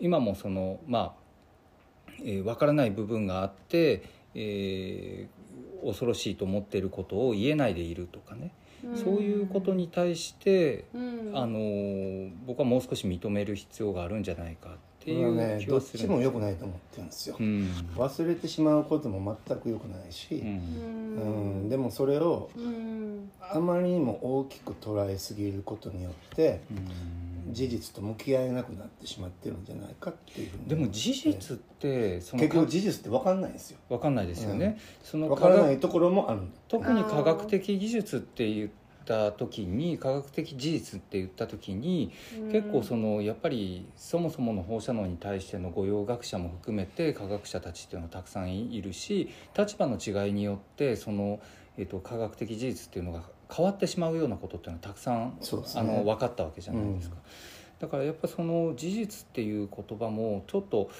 [0.00, 4.02] 今もそのまあ、えー、分からない部分があって、
[4.34, 5.37] えー
[5.84, 8.50] 恐ろしいと思っていることを言えないでいるとかね、
[8.94, 11.32] そういうことに対して、うん。
[11.34, 17.36] あの僕はもう少し認める必要があるんじゃないかっていうねどっ気はするちも良くないと思ってるんですよ。
[17.38, 17.42] う。
[17.42, 17.70] ん。
[17.96, 20.48] 忘れてしまうことも全く良くないし、うん。
[20.48, 21.68] うん。
[21.68, 23.30] でもそれをうん。
[23.40, 33.78] あまりにも大きく捉えすぎることによってうん事実と向き合えなくなってしまってるんじゃないかっていうでも事実ってその結局事実って分かんないんですよ。
[33.88, 38.70] 分かんないですよね、その分からないところもある特に科学的技術って言っ
[39.04, 42.12] た時に科学的事実って言った時に
[42.52, 51.40] 結構そのやっぱりそもそもの放射能に対しての御用学者も含めて科学者たちっていうのはたくさんいるし立場の違いによってその、
[51.78, 53.22] えっと科学的事実っていうのが
[53.54, 55.62] 変わってしまうようなことっていうのはたくさん、ね。
[55.74, 57.16] あの分かったわけじゃないですか。
[57.80, 60.90] だからやっぱその事実っていう言葉もちょっと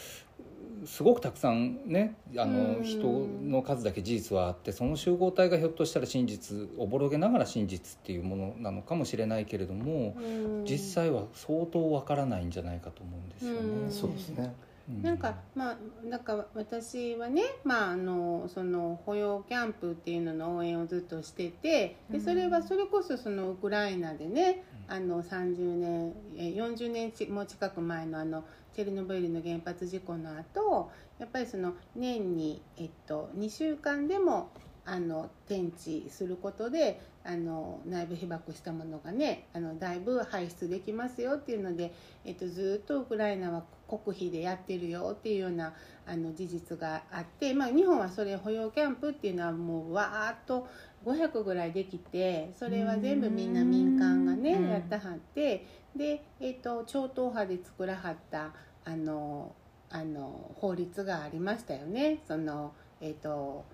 [0.84, 2.84] すごくたくさんねあのうん。
[2.84, 10.16] 人の数だけ事実はあってその集合体がひょっとしたら真実おぼろげながら真実っていうものなのかもしれないけれども
[10.64, 13.86] 実際は相当わからないんじゃないかと思うんですようん。
[13.86, 13.92] ね。
[13.92, 14.36] そうですね。
[14.38, 14.67] うん
[15.03, 15.76] なんかまあ
[16.09, 34.51] なんか私はねまああのその保養キャンプっていうのの応援をずっとしててでそれはそれこそそのウクライナでねあの30年え40年ちも近く前のあのチェルノブイリの原発事故の後やっぱりその年に、えっと、2週間でも
[34.91, 41.93] あの天地することであの内部被爆したものがねあのだいぶ排出できますよっていうので、
[42.24, 45.74] えっと、ずっとウクライナは国費でやってるよっていうような
[46.07, 50.66] あの事実があって、まあ、日本はそれ保養キャンプっていうのはもうわーっと
[51.05, 58.53] 500ぐらいできてそれは全部みんな民間がねうんやったはってで、えっと超党派で作らはった
[58.86, 59.55] あの
[59.91, 62.20] あの法律がありましたよね。
[62.26, 63.64] そのえっと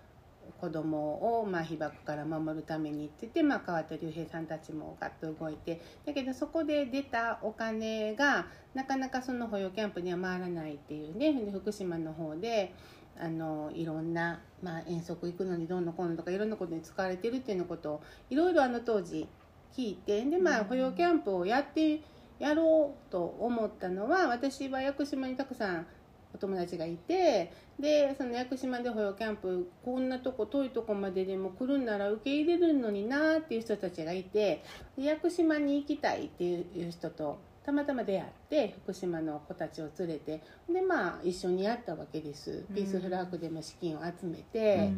[0.61, 12.73] 子供をまあ被爆から守るためにって言って、まあ、川田隆平さんたちもガッと動いてだけどそこで出たお金がなかなかその保養キャンプには回らないっていうね福島の方で。
[13.17, 19.29] あのいろんな、まあ、遠足行くのにどんどんこうのとかいろんなことに使われてるっていうのことをいろいろあの当時
[19.77, 22.01] 聞いてでまあ保養キャンプをやって
[22.39, 25.87] やろうと思ったのは私は屋久島にたくさん
[26.35, 34.63] お友達がいてでその屋久島で保養キャンプこんなとこ遠いとこまででも来るんなら受け入れるのになっていう人たちがいて
[34.97, 42.67] 屋久島に行きたいっていう人とたまたま出会って福島の子たちを連れてでまあ一緒にやったわけです。
[42.75, 44.91] ピースフラッグでも資金を集めて、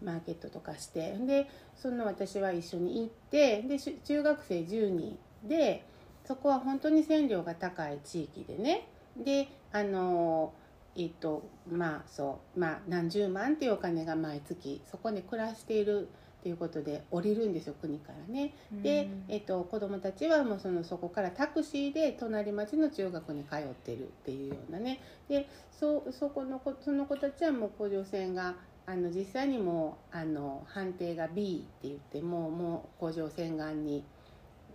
[0.00, 1.16] マーケットとかして。
[1.26, 5.84] でその私は一緒に行ってで中学生10人で
[6.24, 8.86] そこは本当に線量が高い地域でね。
[9.16, 10.52] であの
[10.96, 16.08] えっとまあそうまあ何十万っていうお金が毎月そこで暮らしている
[16.40, 18.52] っていうことで降りるんですよ国からね。
[18.82, 34.02] で、えっと、子どもたちはもうそのそこからタクシーで隣町の中学に通ってるっていうようなねでそそこの子その子たちはもう甲状腺があの実際にもあの判定が B って言ってももう甲状腺がんに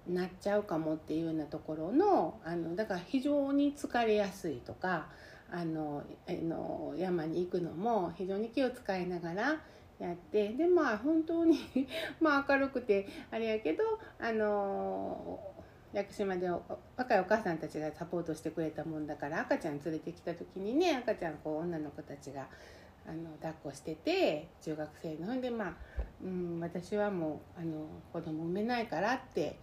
[0.07, 5.07] なっちゃうかもっていうようなところのあのだから非常に疲れやすいとか
[5.51, 9.61] あのあの山に行くのも非常に気を使いながら
[9.99, 11.59] やってでまあ本当に
[12.19, 13.83] まあ明るくてあれやけど
[14.19, 15.39] あの
[15.93, 22.47] 屋久島で若いお母さんたちがサポートしてくれたもんだから赤ちゃん連れてきた時にね赤ちゃんこう女の子たちが
[23.07, 25.73] あの抱っこしてて中学生のほんでまあ、
[26.21, 29.57] うん、私はもうあの子供産めないからって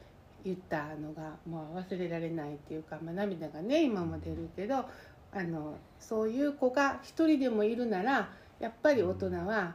[0.45, 4.85] 言ったのが、まあ、忘れられないっていうか、まあ、涙がね今も出るけど
[5.35, 8.29] あのそういう子が一人でもいるなら
[8.61, 9.75] やっぱり大人は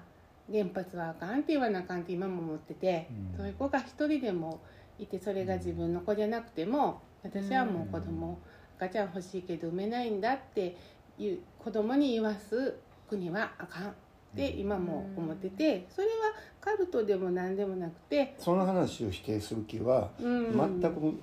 [0.51, 4.61] 原発はあかんって言わなあかんって今も思ってて、うん、そういう子が一人でも
[4.97, 8.39] いてそれが自分の子じゃなくても私はもう子供、
[8.77, 10.77] 赤ちゃん欲しいけど産めないんだって
[11.17, 12.75] いう子供に言わす
[13.09, 13.93] 国はあかんっ
[14.35, 16.13] て今も思っててそれは
[16.61, 21.19] カルトでも何でもなくてその話を否定する気は全く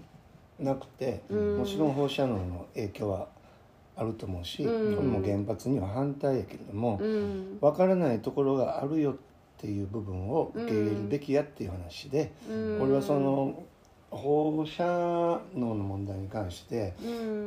[0.59, 3.29] なくて、もちろん放射能の影響は
[3.97, 9.17] あると思うし、うん、これも原発には反対やけれども、うん、分からないところがあるよっ
[9.59, 13.65] ていう部分を受け入れるべきやっていう話で、うん、俺はその
[14.11, 16.95] 放射能の問題に関して、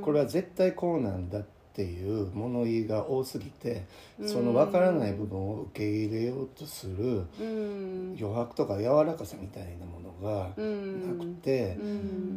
[0.02, 3.86] これは絶対こうなんだっていう物言いが多すぎて
[4.26, 11.78] その分からない部分を受け入れようとする余白とか柔らかさみたいなものがなくて、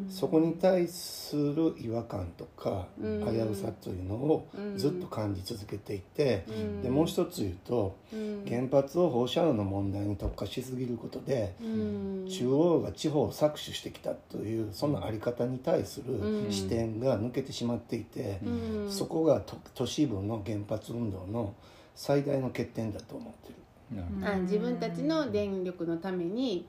[0.09, 6.45] そこに対する違和感とか危うさというのをずっと感じ続けていて、
[6.83, 7.97] でもう一つ言うと、
[8.47, 11.55] 原発を放射能の問題に特化しすぎることで、
[12.29, 18.39] 中央が地方を搾取してきたというその在り方に対する視点が抜けてしまっていて、
[18.89, 21.55] そこが都市部の原発運動の
[21.95, 23.55] 最大の欠点だと思ってる。
[24.25, 26.67] あ自分たちの電力のために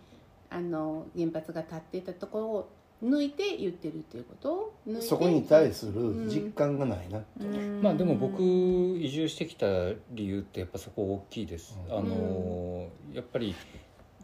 [0.50, 2.70] あの原発が立っていたところを
[3.04, 5.02] 抜いて言ってるっていうこと？
[5.02, 9.66] そこに対する実感がないなと、うん、まあでも僕移住してきた
[10.12, 13.56] 理由ってやっぱそこ大きいです、うん、あのやっぱり、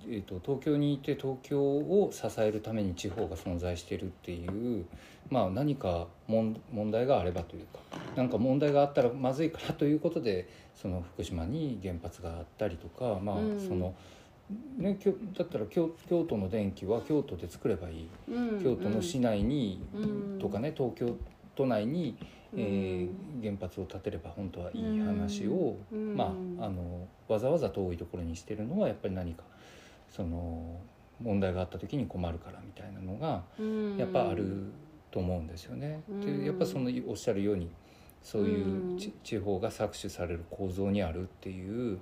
[0.07, 4.85] えーと、東京にいて東京を支えるために地方が存在してるっていう
[5.29, 6.55] まあ何か問
[6.91, 7.79] 題があればというか
[8.15, 13.35] 何か問題があったらまずいからということでその福島に原発があったりとかまあ
[13.67, 13.93] その、うん
[14.77, 14.97] ね、
[15.37, 19.99] だったら京京都の電気は京都で作ればいい、うん、京都の市内に、う
[20.37, 21.15] ん、とかね東京
[21.55, 22.17] 都内に、
[22.55, 29.43] えー、原発を建てれば本当はいい話を、まあ、あのわざわざ遠いところにしてるのはやっぱり何か
[30.09, 30.79] その
[31.21, 33.43] 問題があった時に困るからみたいなのが
[33.97, 34.71] やっぱある
[35.11, 36.01] と思うんですよね。
[36.21, 37.69] でやっぱそのおっしゃるように
[38.21, 41.99] そういう地方が搾取される構造にあるっていう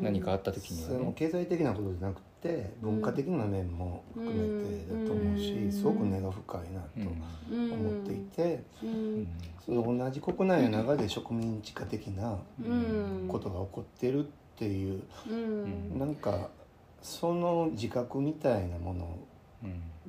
[0.00, 7.10] 何かあった時には、ね、その経済的なことじゃなくて文化的な面も含めてだと思うしすごく根が深いなと
[7.74, 8.62] 思っていて
[9.64, 12.38] その同じ国内の中で植民地化的な
[13.28, 15.02] ことが起こってるっていう
[15.98, 16.48] なんか
[17.06, 19.16] その自覚みたいなもの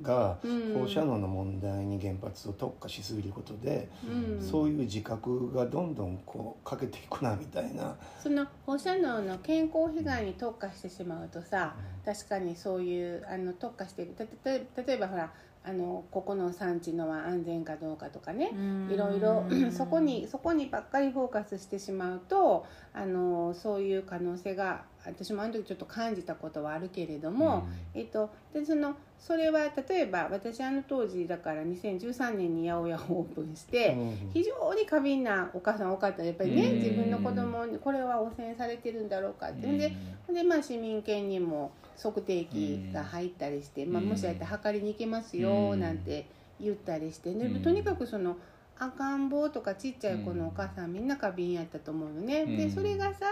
[0.02, 0.36] が
[0.74, 7.94] 放射能の問題に原発を特化しすぎることで、うん、そういう自覚がどんどんこうかけていくなみたいな。
[8.20, 14.14] その放射能の健康被害に特化してしまうとさ、うん、確かにそういうあの特化してる。
[14.44, 15.32] 例えばほら
[15.68, 18.52] あのここの産地のは安全かどうかとかね。
[18.90, 22.64] いろいろ そこにそこにばっかりフォーカスしてしまうと
[22.94, 33.96] あのそういう可能性が私もあの時ちょっと感じたことはあるけれども、えっと、でそのそれは例えば私あの当時だから2013年に八百屋をオープンして
[34.32, 36.24] 非常に過敏なお母さん多かった。
[36.24, 39.66] やっぱりね自分の子供にこれは汚染されてるんだろうかって。
[39.66, 39.92] で
[40.32, 41.72] で、まあ、市民権にも
[42.02, 46.26] 測定器が入ったりして、まあ、もしあって測りに行けますよなんて
[46.60, 48.36] 言ったりしてでとにかくその。
[48.78, 52.46] 赤ん坊とかちっちゃい子のお母さんみんな過敏やったと思うのね。
[52.46, 53.26] でそれがさ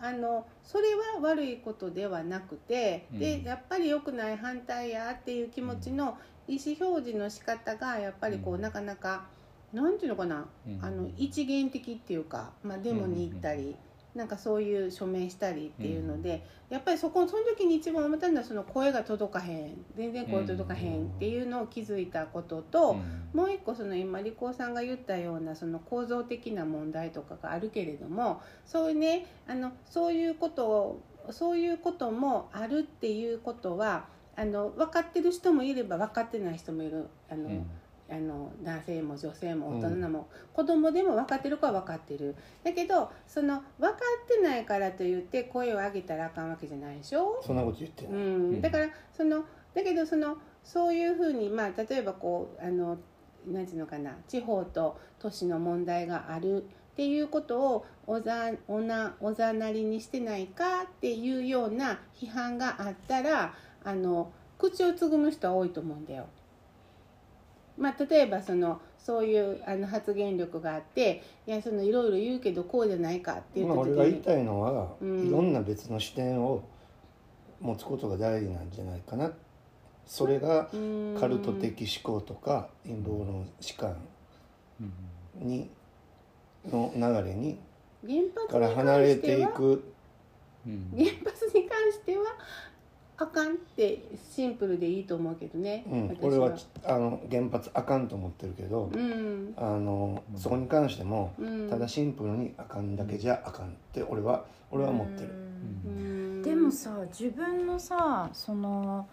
[0.00, 9.26] あのそれは悪いことではなくて、でやっぱり良くない反対やっていう気持ちの意思表示の仕方がやっぱりこう、なかなか
[9.72, 10.46] なんていうのかな、
[10.80, 13.76] あの一元的っていうか、まあ、デモに行ったり。
[14.14, 37.08] なんかそういう署名したりっていうので、うん、やっぱりそこその時に一番思ったのはその声が届かへん全然声届かへんっていうのを気づいたことと、うん、もう一個その今理子さんが言ったようなその構造的な問題とかがあるけれどもそういうねあのそういうことをそういうこともあるっていうことはあの分かってる人もいれば分かってない人もいる。
[37.28, 37.66] あの、うん
[38.10, 42.34] あの男性も女性も大人も、うん、子供でも分かってるかは分かってる。
[42.64, 47.40] だけどその分かってないからといって声を上げたらあかんわけじゃないでしょ？
[47.42, 49.44] そんなこと言ってうん、だからその
[49.74, 52.98] だけどそのそういうふうにまあ例えばこうあの
[53.46, 63.54] 何て言うのかな地方と都市の問題があるっていうことをおざおなおざなりにしてないかっていうような批判があったら
[63.84, 66.26] あの口をつぐむ人は多いと思うんだよ。
[67.78, 76.62] まあ、例えばそのそういうあの発言力があっていやそのいろいろ言うけどこうじゃないかっていう時に、俺が言いたいのは、うん、いろんな別の視点を
[77.60, 79.32] 持つことが大事なんじゃないかな。
[80.06, 80.68] それが
[81.20, 83.94] カルト的思考とか陰謀論士官
[85.34, 85.70] に
[86.66, 87.58] の流れに
[88.48, 89.92] から離れていく。
[90.66, 92.24] 原発に関しては
[93.20, 94.00] あかんって
[94.30, 109.08] シンプルでいいと思うけどね、うん、俺はあの原発あかんと思ってるけど、うん、あのそこに関しても、うん、ただシンプルにあかんだけじゃあかんって俺は俺は思ってる、でもさ自分のさその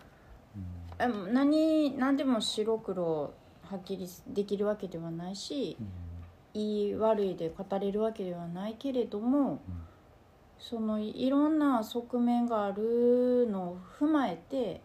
[0.99, 3.34] 何何でも白黒
[3.64, 5.78] はっきりできるわけではないし、
[6.53, 9.62] いい悪いで語れるわけではないけれども、
[10.60, 14.82] そのいろんな側面があるのを踏まえて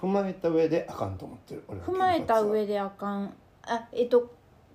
[0.00, 1.64] 踏まえた上であかんと思ってる。
[1.68, 3.34] 踏まえた上であかん。
[3.62, 4.34] あえっと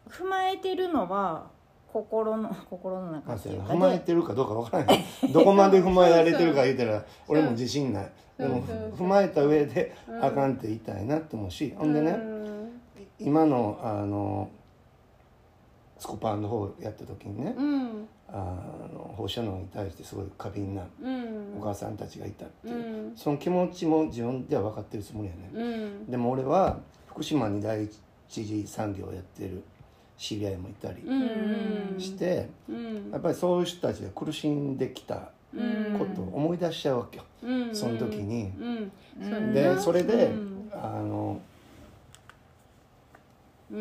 [0.09, 1.47] 踏まえてるのは
[1.93, 8.11] 心の 心の中っていうか踏まえてるかどうか分からないどこまで踏まえられてるか言うたら俺も自信ない。
[8.37, 12.17] でも踏まえた上であかんって言いたいなって思うし、ほんでね
[13.19, 14.49] 今のあの
[15.97, 18.55] スコパンの方やった時にね、うん、あ
[18.93, 20.83] の放射能に対してすごい過敏な
[21.57, 22.77] お母さんたちがいたっていう、う
[23.13, 25.63] ん、その気持ちも自分では分かってるつもりやね、う
[26.07, 26.77] ん、でも俺は
[27.07, 27.91] 福島に第一
[28.29, 29.63] 次産業をやってる
[30.17, 31.01] 知り合いもいたり
[31.97, 32.49] して、
[33.11, 35.31] やっぱりそういう人たちが苦しんできた
[35.97, 37.23] ことを思い出しちゃうわけよ、
[37.71, 38.51] その時に。
[39.53, 40.31] でそれで、
[40.73, 41.41] あの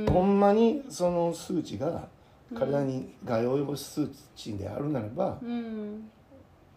[0.08, 2.06] ほんまにその数値が
[2.54, 5.38] 体に害を及ぼす数値であるならば、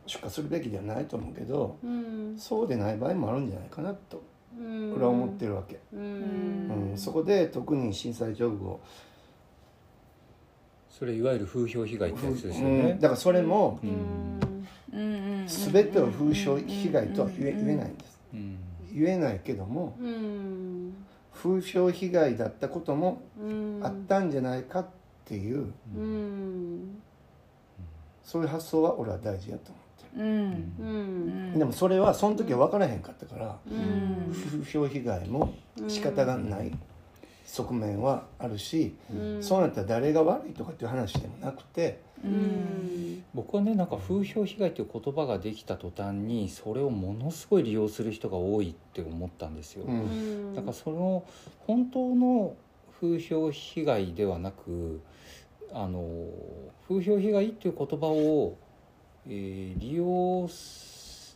[0.05, 1.77] 出荷するべきではないと思うけど、
[2.37, 4.23] そうでない場合もあるんじゃないかなと、
[4.57, 6.93] 俺は思ってるわけ、うん。
[6.95, 8.81] そこで特に震災直後
[10.89, 13.79] それいわゆる風評被害ってやつですよね、だからそれも、
[14.91, 15.47] 全
[15.87, 18.19] てを風評被害とは言え,、言えないんです、
[18.93, 19.97] 言えないけども、
[21.33, 23.21] 風評被害だったことも
[23.81, 25.00] あったんじゃないかって
[25.35, 27.01] いう、うん、
[28.23, 31.59] そういう発想は俺は大事やと思ってる、うん。
[31.59, 33.57] でもそれはその時は分からへんかったから、
[34.51, 35.53] 風評被害も
[35.87, 36.71] 仕方がない
[37.45, 38.95] 側面はあるし、
[39.41, 41.99] そうなったら誰が悪いとかっていう話でもなくて。
[43.33, 51.23] 僕はねなんか風評被害という言葉ができた途端にそれをものすごい利用する人が多いって思ったんですよ、うん、だからその
[51.65, 52.55] 本当の
[52.99, 55.01] 風評被害ではなく
[55.73, 56.27] あの
[56.87, 58.57] 風評被害っていう言葉を、
[59.27, 60.47] えー、利用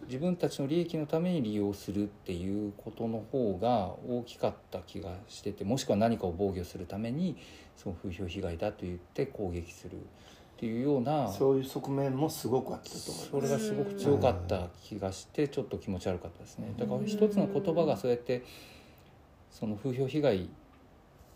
[0.07, 7.37] 自分たちの利益のために利用するっていうことの方が大きかった気がしててもしくは何かを防御するために
[7.77, 9.97] その風評被害だと言って攻撃する。
[10.55, 18.41] っていうようなそういう側面もすごくあったと思いますそれがすごく強かった気がしてちょっと気持ち悪かったですねだから一つの言葉がそうやって
[19.51, 20.49] その風評被害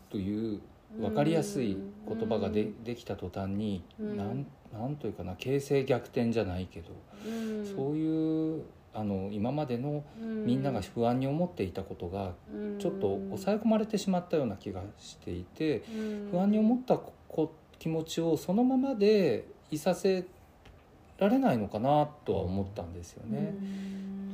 [0.10, 0.62] という
[0.98, 1.78] 分かりやすい
[2.08, 6.90] 言葉がでできた途端になんなんというかな形勢逆転じゃないけど
[7.76, 8.64] そういう
[8.94, 12.34] あの今までのみんなが不安に思っていたことが
[12.80, 15.84] ちょっと抑え込まれてしまったような気がしていて
[16.32, 20.26] 不安に思ったこ気持ちをそのままでいさせ
[21.20, 23.54] られないのかなとは思ったんですよね。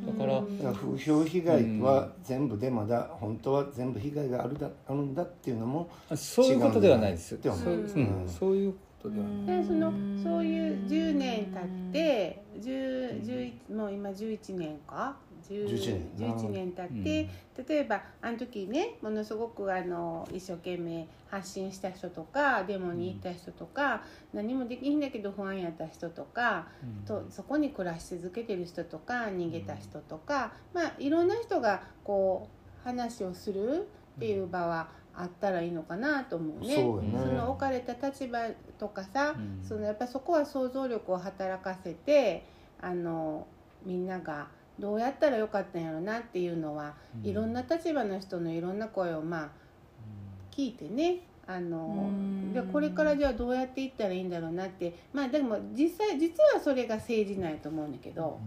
[0.05, 7.37] だから風評被害は全部でまだ本当は全部被害があるだあるんだっていうのもそういうことではないです。
[7.41, 9.65] そう,、うん、そういうことではない。
[9.65, 9.91] その
[10.23, 13.23] そういう10年経って10
[13.69, 15.17] 11もう今11年か
[15.49, 16.71] 11年。
[16.71, 32.49] 経って、うん、例えばあの時ねものすごくあの一生懸命発信した人とかデモに行った人とか、うん、何もできんだけど不安やった人とか、うん、とそこに暮らし続けてる人とか逃げた人とか、まあいろんな人がこ
[32.83, 33.87] う話をする
[34.17, 36.75] っていう場はあったらいいのかなと思うね。
[36.75, 38.39] そ、ね、の置かれた立場
[38.77, 39.35] とかさ、
[39.67, 42.45] そのやっぱそこは想像力を働かせて
[42.81, 43.47] あの
[43.85, 44.47] みんなが
[44.79, 49.49] どうやったらよかったんやろなっていうのは、うん、いろんな立場の人のいろんな声をまあ
[50.51, 51.19] 聞いてね。
[51.47, 52.09] あの
[52.53, 54.93] でこれからじゃあどうやっていったらいいんだろうなって。
[55.13, 58.39] まあでも実際実はそれが政治なんやと思うんだけど。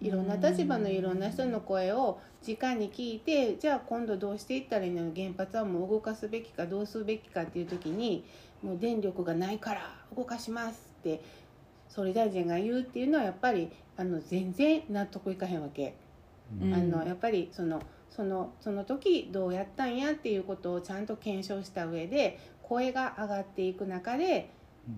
[0.00, 5.12] いろんな立場のいろんな人の声を直に聞いてじゃあ今度どうしていったらいいの？
[5.12, 8.24] 原発はもう動かすべきかどうするべきかっていう時に
[8.62, 11.20] もう電力がないから動かしますって
[11.98, 15.96] 総理大臣が言うっていうのはやっぱりあの全然納得いかへんわけ、
[16.62, 24.48] うん、あのやっぱりそのそのその時どうやったんやっていうことをちゃんと検証した上で声が上がっていく中で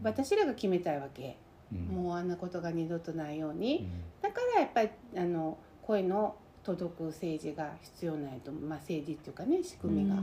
[0.02, 1.38] 私らが決めたいわけ、
[1.72, 3.88] うん、もうあんなことが二度とないように、うん、
[4.20, 10.16] だからやっぱりあの声の届く政治が必要ないと、まあ、政治っていうかね仕組みが。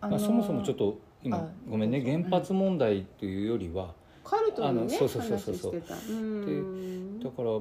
[0.00, 3.94] あのー、そもそもちょっと今ごめんね原発問題というよりは、
[4.28, 5.56] カルトのねそうそうそうそう。
[5.56, 7.60] そうでだから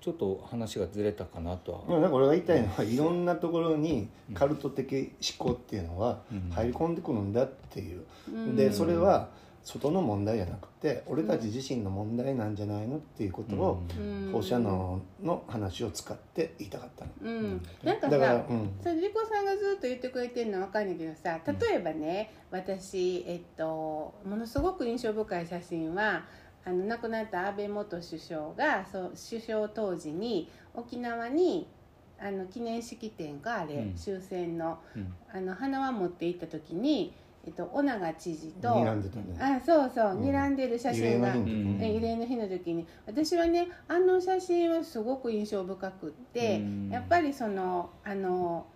[0.00, 1.80] ちょっと話がずれたかなとは。
[1.86, 6.20] 俺が言いたいのは、いろんなところにカルト的思考っていうのは
[6.54, 8.04] 入り込んでくるんだっていう。
[8.56, 9.28] でそれは
[9.62, 13.82] 外の問題じゃなくて俺たち自身の問題なんじゃないのっていうことを
[14.32, 17.10] 放射能の話を使って言いたかったの。
[17.22, 26.24] うん、なんかさ、だからうん、そリコさんがずっと言ってくれてるのは分かんないけどさ例えばね、私、えっと、ものすごく印象深い写真は
[26.64, 31.68] あの亡くなった安倍元首相がそう首相当時に沖縄に
[32.18, 34.78] あの記念式典があれ、うん、終戦の,、
[35.32, 37.14] あの花輪持って行った時に。
[37.46, 39.24] えっと、尾長知事と睨んでたね。
[39.38, 42.86] あそうそう、うん、睨んでる写真が慰霊の日の時に。
[43.06, 48.66] 私はねあの写真はすごく印象深くって、やっぱりそのあの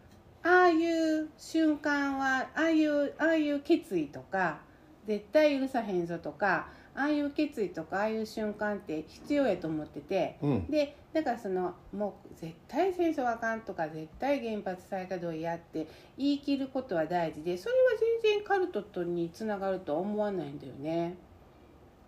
[0.43, 4.59] ああいう瞬間はああいうああいう決意とか
[5.07, 17.79] 絶対許さへんぞとかああいう決意とかああいう瞬間って必要やと思ってて、うん、でだからそのもう絶対戦争あかんとか絶対原発再稼働やって言い切ることは大事でそれは
[18.23, 21.17] 全然カルトとにつながるとは思わないんだよね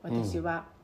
[0.03, 0.76] 私は。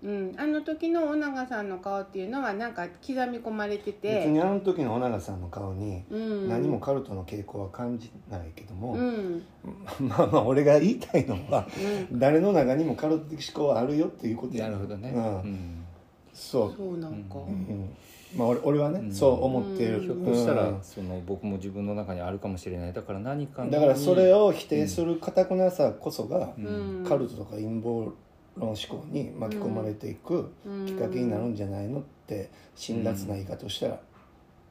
[0.00, 4.20] うん、あの時の尾長さんの顔っていうのはなんか刻み込まれてて。
[4.20, 6.04] 別にあの時の尾長さんの顔に
[6.48, 9.42] 何もカルトの傾向は感じないけども、うん、
[10.00, 11.66] まあまあ俺が言いたいのは、
[12.10, 14.68] うん、誰の中にもカルト的思考はあるよっていうことや。
[14.68, 15.84] なるほどね、うん、
[16.32, 16.74] そう。
[16.76, 17.90] そうなんか、うん。
[18.36, 22.92] まあ、俺俺はね、そう思ってる、ひょっとしたら、その僕も自分の中にあるかもしれない。
[22.92, 26.52] だから何かだからそれを否定するかたくなさこそが、
[27.08, 28.12] カルトとか陰謀
[28.58, 30.52] 論思考に巻き込まれていく
[30.86, 34.00] きっかけになるんじゃないのって辛辣な言い方をしたら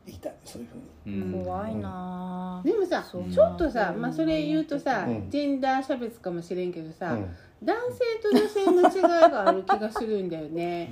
[0.05, 0.35] 言いたい。
[0.45, 0.67] そういう
[1.03, 7.17] ふうに、怖いな、でもさちょっとさ、まあ、それ言うとさ、ジェンダー差別かもしれんけどさ、
[7.63, 10.91] 男性と女性の違いがある気がするんだよね、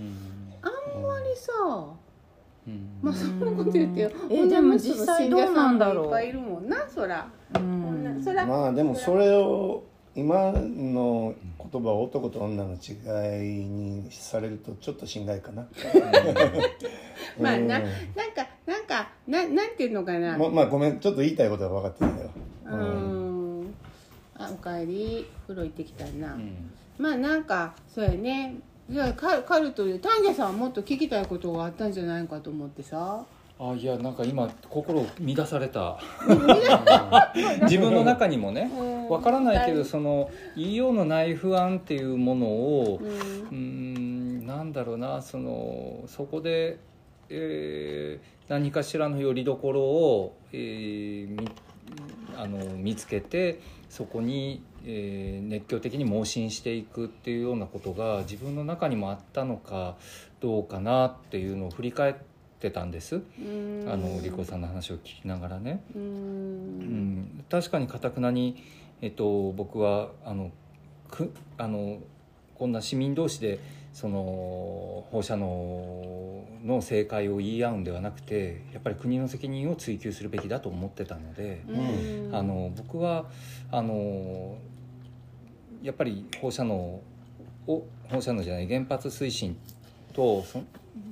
[0.61, 0.67] あ
[0.97, 1.51] んまりさ、
[3.01, 6.05] まあそんなこと言ってよ、えでも実際どうなんだろう。
[6.05, 8.45] いっぱいいるもんなそら、うん、そら。
[8.45, 9.83] まあでもそれを
[10.15, 11.35] 今の
[11.75, 15.67] 言葉を男と女の違いにされるとちょっと心外かな。
[17.39, 20.37] まあななんかなんかななんていうのかな。
[20.37, 22.29] ままあごめんちょっと言いたいことは分かってるんだよ
[22.65, 23.73] うん。
[24.37, 28.55] あおかえり風呂行ってきたな、うん、まあなんかそうやね。
[28.89, 33.25] じゃあカカルトで丹下さんはもっと聞きたいことがあったんじゃないかと思ってさ
[33.57, 35.99] あいやなんか今心乱された。
[37.63, 38.69] 自分の中にもね
[39.09, 42.99] わからないけどその言いようのない不安っていうものを
[43.51, 44.05] うん。
[44.45, 46.79] なんだろうなそのそこで、
[47.29, 51.49] えー、何かしらのよりどころを、えー、
[52.37, 59.95] あの見つけてそこに、えー、熱狂的に盲信していくっていうようなことが自分の中にもあったのか
[60.41, 62.23] どうかなっていうのを振り返ってっ
[62.59, 63.85] てたんです、うん。
[63.87, 65.83] あの理子さんの話を聞きながらね。
[65.95, 67.17] ううん。
[67.19, 68.63] ん、確かにかたくなに、
[69.01, 70.51] えっと、僕はあの
[71.09, 71.99] くあの
[72.55, 73.59] こんな市民同士で
[73.93, 82.35] その放射能の正解を言い合うんではなくてやっぱり国の責任を追及するべきだと思ってたので、うん。
[82.35, 83.25] あの僕は
[83.71, 84.57] あの
[85.83, 87.01] やっぱり放射能
[87.67, 89.57] を放射能じゃない原発推進
[90.13, 90.43] と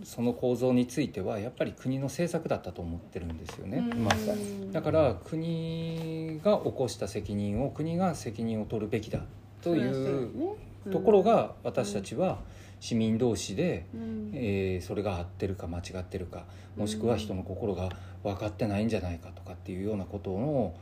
[0.04, 3.78] そその構造についてはやっぱり国の政策だったと思ってるんですよね。
[3.78, 4.04] うん。
[4.04, 4.72] まさに。
[4.72, 9.20] だから国が起こした責任を国が責任を取るべきだ
[9.62, 10.58] という
[10.92, 12.40] ところが私たちは
[12.80, 14.32] 市民同士で、うん。
[14.34, 17.90] えーそれが合ってるか間違ってるかもしくは人の心が
[18.24, 20.74] 分かってないんじゃないかとかっていうようなことの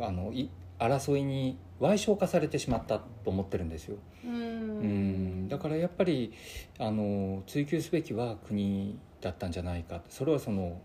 [0.00, 0.48] あのい
[0.78, 3.96] 争いに賠償化されてしまったと思ってるんですよ。
[4.24, 4.32] うん。
[4.32, 4.36] う
[4.84, 5.48] ん。
[5.48, 6.32] だからやっぱり
[6.78, 10.00] あの追求すべきは国だったんじゃないか。
[10.08, 10.80] それはその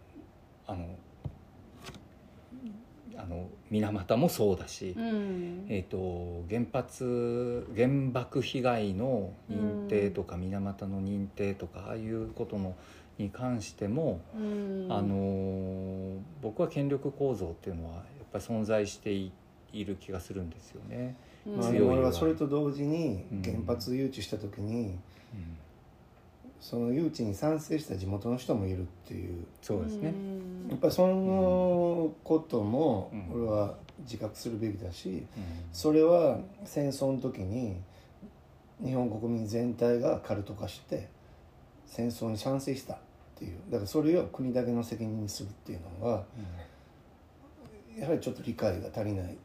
[0.65, 0.87] あの
[3.15, 5.65] あの水俣もそうだし、うん。
[5.69, 12.75] えー、と原発原爆被害の認定とか水俣の認定とかああいうことの
[13.19, 14.87] に関しても、うん。
[14.89, 19.31] あの僕は権力構造っていうのはやっぱり存在してい
[19.73, 21.15] いる気がするんですよね。
[21.45, 21.57] うん。
[21.57, 22.11] まあ、強いは。
[22.11, 23.41] それと同時にうん。
[23.41, 24.99] 原発誘致した時に、うん
[26.59, 29.45] その誘致に賛成した地元の人もいるっていう。
[29.61, 30.67] そうですね、うん。
[30.69, 33.43] やっぱりそのこともうん。
[33.43, 35.25] 俺は自覚するべきだし、うん。
[35.71, 37.77] それは戦争の時に
[38.83, 41.09] 日本国民全体がカルト化して
[41.85, 42.97] 戦争に賛成したっ
[43.35, 43.59] ていう。
[43.69, 46.23] だからそれを国だけの責任にするっていうのが
[47.97, 49.25] やはりちょっと理解が足りない。
[49.25, 49.37] ん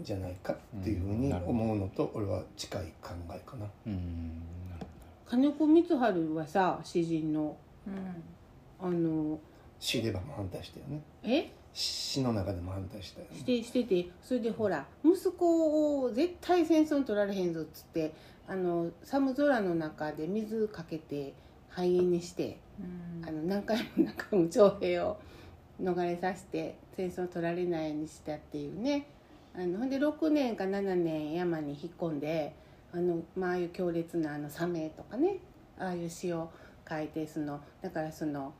[0.00, 3.66] じゃないかっていうふうに思うのと俺は近い考えかな。
[3.86, 4.42] うんうん
[5.26, 8.22] 金子光晴はさ詩人のうん。
[8.86, 9.38] あの
[9.78, 11.02] 死でばも反対したよね。
[11.22, 11.52] え？
[11.72, 13.38] 死の中でも反対したよね。
[13.38, 18.12] してしててそれでほら息子を絶対戦争に取られへんぞっつって
[18.46, 21.32] あの寒空の中で水かけて
[21.70, 23.28] 肺炎にしてうん。
[23.28, 25.16] あの何回も何回も徴兵を
[25.80, 29.06] 逃れさせて戦争を取られないようにしたっていうね
[29.54, 32.54] あのほんで6年か7年山に引っ込んで
[32.92, 35.38] あの、まあ、いう強烈なあのサメとかね
[35.78, 36.50] ああいう詩を
[36.88, 38.54] 書いてそのだからその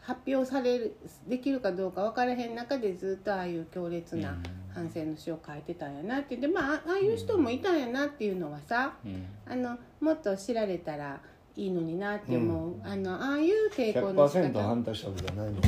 [0.00, 0.96] 発表される
[1.26, 4.38] できるかどうか分からへん中でずっとああいう強烈な
[4.74, 6.36] 反戦の詩を書いてたんやなって。
[6.36, 9.26] でまああああいう人もいたんやなっていうのはさうん。
[9.46, 11.20] あのもっと知られたら
[11.58, 12.86] いいのになって思う、うん。
[12.86, 15.62] あのああいう抵抗の仕100%方反対したわけじゃないもんね。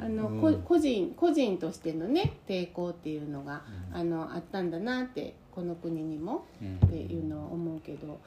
[0.00, 0.40] あの、うん。
[0.40, 6.76] こ個人個人としてのね抵抗っていうのが、あのあったんだなってこの国にもうん。
[6.86, 8.18] っていうのは思うけど。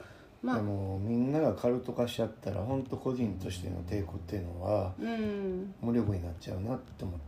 [0.42, 0.56] まあ。
[0.56, 5.74] でもみんながカルト化しちゃったら本当個人としての抵抗っていうのはうん。
[5.82, 7.20] 無力になっちゃうなって思っ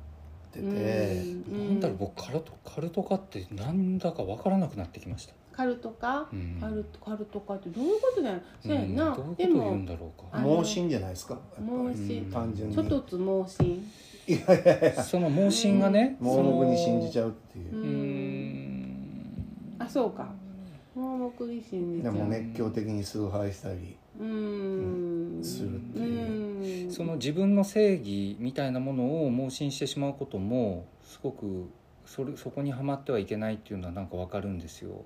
[0.52, 1.68] てて、うん。
[1.68, 1.80] なん。
[1.80, 5.34] だろう僕カルトカルト化ってなんだか分からなくなってきました。
[5.60, 6.58] カルトか、うん。
[6.60, 8.96] カルトカルトかってどういうことだよ、そうやうん。
[8.96, 10.26] などういうことでも言うんだろうか。
[10.32, 11.38] あの盲信じゃないですか？
[11.60, 11.96] 盲り。
[11.96, 12.30] 信。
[12.32, 12.74] 単純に。
[12.74, 13.84] ちょっとつ盲信。
[14.26, 15.02] いやいやいや。
[15.02, 17.76] その盲信がね、盲目に信じちゃうっていう。
[17.76, 18.96] う、ん。
[19.78, 20.28] あそうか。
[20.94, 22.14] 盲目に信じちゃう。
[22.14, 23.96] でも熱狂的に崇拝したり。
[24.18, 25.40] うん。
[25.42, 26.84] するっていう。
[26.84, 26.90] うん。
[26.90, 31.68] その自分の正義みたいなものを盲信してしまうこともすごく
[32.10, 35.04] それそこにはまってはいけないっていうのはなんかわかるんですよ。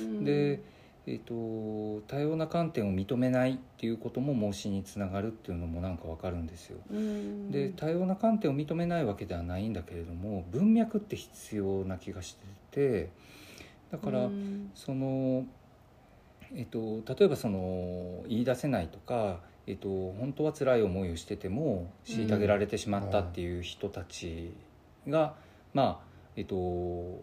[0.00, 0.60] うんで、
[1.04, 6.78] えー、と多様な観点を認めないっていうことも盲信につながるっていうのもなんかわかるんですよ。
[6.92, 13.10] うんで多様な観点を認めないわけではないんだけれども文脈って必要な気がしてて
[13.90, 15.46] だから、うんその、
[16.54, 24.52] えっと、例えばその言い出せないとか、えっと、本当は辛い思いをしてても虐げられてしまったっていう人たち
[25.08, 25.34] が、
[25.72, 26.03] まあ
[26.36, 27.22] えっと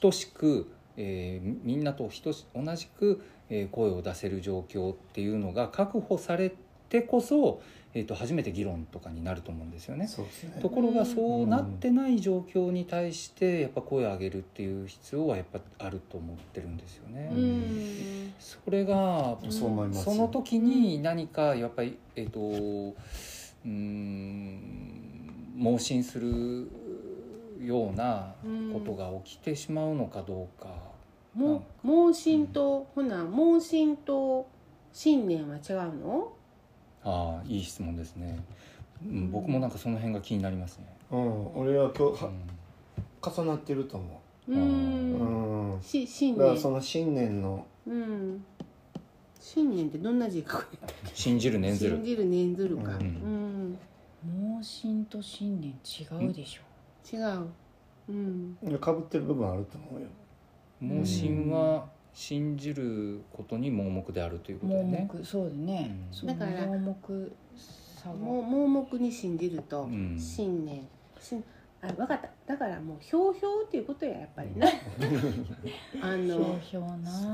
[0.00, 6.52] 等しく、えーみんなと等し同じく、えー声を出せる状況っていうのが確保され
[6.88, 7.60] てこそ、
[7.94, 10.06] えっと初めて議論とかになると思うんですよね。
[10.06, 17.30] ねところがそうなってない状況に対してやっぱ声を上げるっていう必要はやっぱあると思ってるんですよね。
[17.32, 24.96] うんそれがその時に何かやっぱりえっ、とうーん
[25.56, 26.68] 盲信する
[27.66, 28.34] ような
[28.72, 30.68] ことが起きてしまうのかどうか。
[31.34, 34.46] も盲信とほな盲信と
[34.92, 36.32] 信念は違うの？
[37.04, 38.38] ああいい質問ですね。
[39.04, 40.86] うん、僕もなんかその辺が気になりますね。
[41.10, 42.56] うん、俺は今日はうん。
[43.22, 44.52] 重なってると思う。
[44.52, 45.72] う、ん。
[45.74, 46.38] うん、し信念。
[46.38, 47.66] だからその信念の。
[47.86, 48.44] うん。
[49.38, 50.68] 信念ってどんな字書く
[51.12, 51.96] 信じる念ずる。
[51.96, 52.04] 信。
[52.04, 52.92] じる念ずるか。
[52.92, 53.78] ううんん。
[54.24, 56.62] 盲信と信念違うでしょ
[57.12, 57.46] 違う。
[58.08, 58.78] うん。
[58.80, 60.08] かぶってる部分あると思うよ。
[60.80, 65.10] 盲信は信じることに盲目であるということだ盲よね。
[65.12, 66.26] 目そうだね、うん。
[66.26, 70.18] だから盲目さがもう盲目に信じるとうん。
[70.18, 70.86] 信念。
[71.20, 71.36] し
[71.82, 72.28] あ分かった。
[72.46, 74.66] だからもうひょうひょうっていうことややっぱりな。
[76.02, 76.58] あの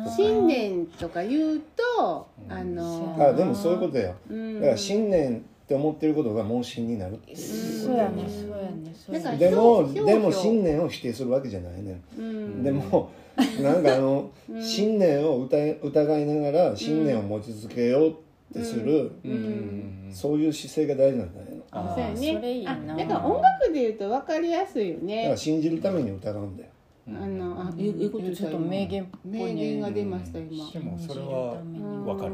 [0.09, 1.61] 信念とか言う
[1.99, 4.55] とうんあのそうあでもそういうことやうん。
[4.57, 7.37] だから信念って思ってることが盲信になるっていう。
[7.39, 8.95] そうやねそうやね。
[8.95, 12.63] そうやだからねでもでも信念を否定するわけじゃないねうん。
[12.63, 13.11] でも
[13.61, 14.63] なんかあのうん。
[14.63, 18.15] 信念を疑い疑いながら信念を持ち続けようっ
[18.53, 19.31] てするうん。
[19.31, 20.11] うん。
[20.13, 22.15] そういう姿勢が大事なんじゃないのあそうやね。
[22.37, 22.73] それいいな。
[22.73, 26.69] あだから音楽で言うと分かりやすいよだかねら信じるために疑うんだよ。
[27.09, 29.45] あのあうんいいいいことちょっと名言っぽいね。
[29.47, 30.71] 名言が出ました今。
[30.71, 32.33] でもそれはうんわかる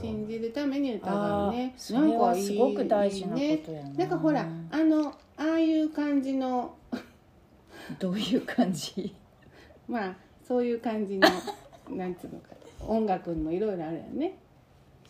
[0.00, 1.72] 信じるために疑うね。
[1.76, 3.88] あーそれはすごく大事なことやな。
[3.90, 3.94] ね。
[3.98, 5.14] なんかほらあのあ
[5.54, 6.74] あいう感じの
[7.98, 9.14] どういう感じ？
[9.88, 10.16] まあ
[10.46, 11.28] そういう感じの
[11.96, 12.48] なんつうのか
[12.86, 14.38] 音楽にもいろいろあるよね。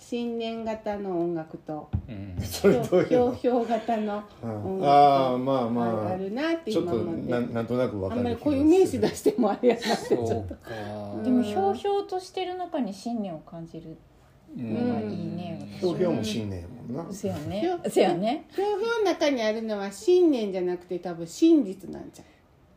[0.01, 2.41] 新年型の音楽とうん。
[2.41, 3.07] それどういうの？
[3.09, 4.51] ひょうひょう型のうん。
[4.75, 6.17] 音楽ああまああまあ。
[6.17, 11.25] るなってあちょっと今思ってななんとなくわあんまりこういう名詞出してもあれやなってちょっと。
[11.25, 13.97] でもひょうひょうとしてる中に信念を感じる
[14.57, 14.89] うん。
[14.89, 17.13] のがいいねひょうひょうも信念やもんな。
[17.13, 18.47] せやねせやね。
[18.51, 22.27] ひょうひょうの中にあるのは信念じゃなくて多分真実なんじゃん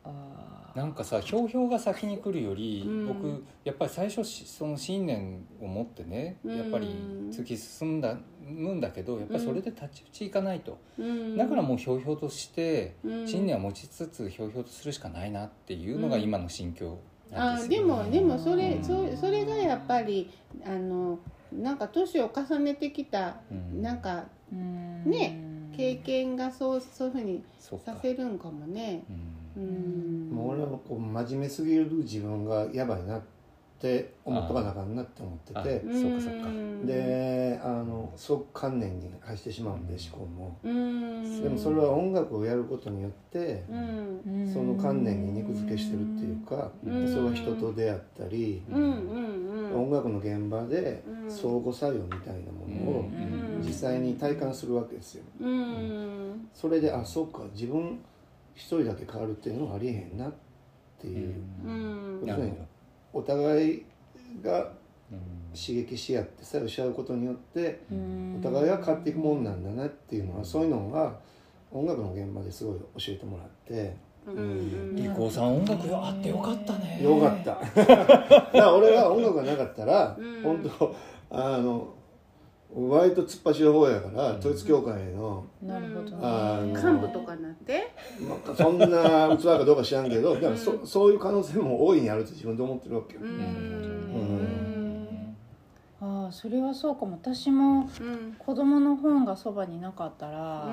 [0.04, 3.06] あなんかさひょうひょうが先に来るより、うん。
[3.08, 6.56] 僕やっぱり最初しその信念を持ってねうん。
[6.56, 6.86] やっぱり
[7.30, 11.36] 突き進んだむんだけどやっぱりそれで太刀打ちいかないと、うん。
[11.36, 13.28] だからもうひょうひょうとしてうん。
[13.28, 16.98] 信念を持ちつつひょうひょうとするしかないなっていうのが今の心境
[17.30, 18.84] なんですあでよ、もでもそれうん。
[18.84, 20.30] そそれがやっぱり
[20.64, 21.18] あの
[21.60, 23.82] なんか年を重ねてきたうん。
[23.82, 25.04] なんかーうん。
[25.10, 25.38] ね
[25.76, 29.04] 経験がそうそういうふうにさせるんかもね。
[29.56, 30.30] ううん。
[30.30, 33.22] んもう俺はこう真面目すぎる自分がやばいなっ
[33.78, 36.48] て思っとかなあかんなって思ってあてそうかそうか。
[36.48, 36.86] ん。
[36.86, 40.56] であのすごく観念に走ってしまうんで思考も。
[40.62, 41.42] うん。
[41.42, 44.50] でもそれは音楽をやることによってうん。
[44.52, 47.08] その観念に肉付けしてるっていうかうん。
[47.08, 48.82] それは人と出会ったりうん。
[48.82, 49.70] うん。
[49.70, 49.82] うん。
[49.84, 53.62] 音楽の現場でうん相互作用みたいなものをうん。
[53.64, 55.24] 実際に体感するわけですよ。
[55.40, 56.48] うん。
[56.52, 57.98] それであそうか自分
[58.54, 60.32] 一人だけ変わるっていうのはありえへんなっ
[61.00, 61.34] ていう。
[61.64, 62.26] うん。
[62.26, 62.54] なるほど。
[63.14, 63.84] お互い
[64.42, 64.72] が
[65.10, 65.18] うん。
[65.54, 68.36] 刺激し合って作用し合うことによってうん。
[68.40, 71.14] お互いが変わっていくもんなんだなっていうのはそういうのが
[71.70, 73.96] 音楽の現場ですごい教えてもらって。
[74.26, 74.94] うん。
[74.94, 77.00] リコーさん音楽あってよかったね。
[77.02, 77.58] よかった。
[77.84, 80.42] だから俺は音楽がなかったらうん。
[80.42, 80.94] 本当
[81.34, 81.94] あの
[82.74, 86.72] 割と突っ走る方やから統一教会の、なるほどね。
[86.72, 87.92] 幹部とかなって？
[88.20, 88.86] まあ、そんな
[89.36, 93.20] 器かどうか知らんけどでもそそういう可能性も大いにあると自分で思ってるわけよ。
[93.22, 93.26] う。
[93.26, 95.36] ん。
[96.00, 97.18] ああそれはそうかも。
[97.22, 98.34] 私もうん。
[98.38, 100.68] 子供の本がそばになかったら、あ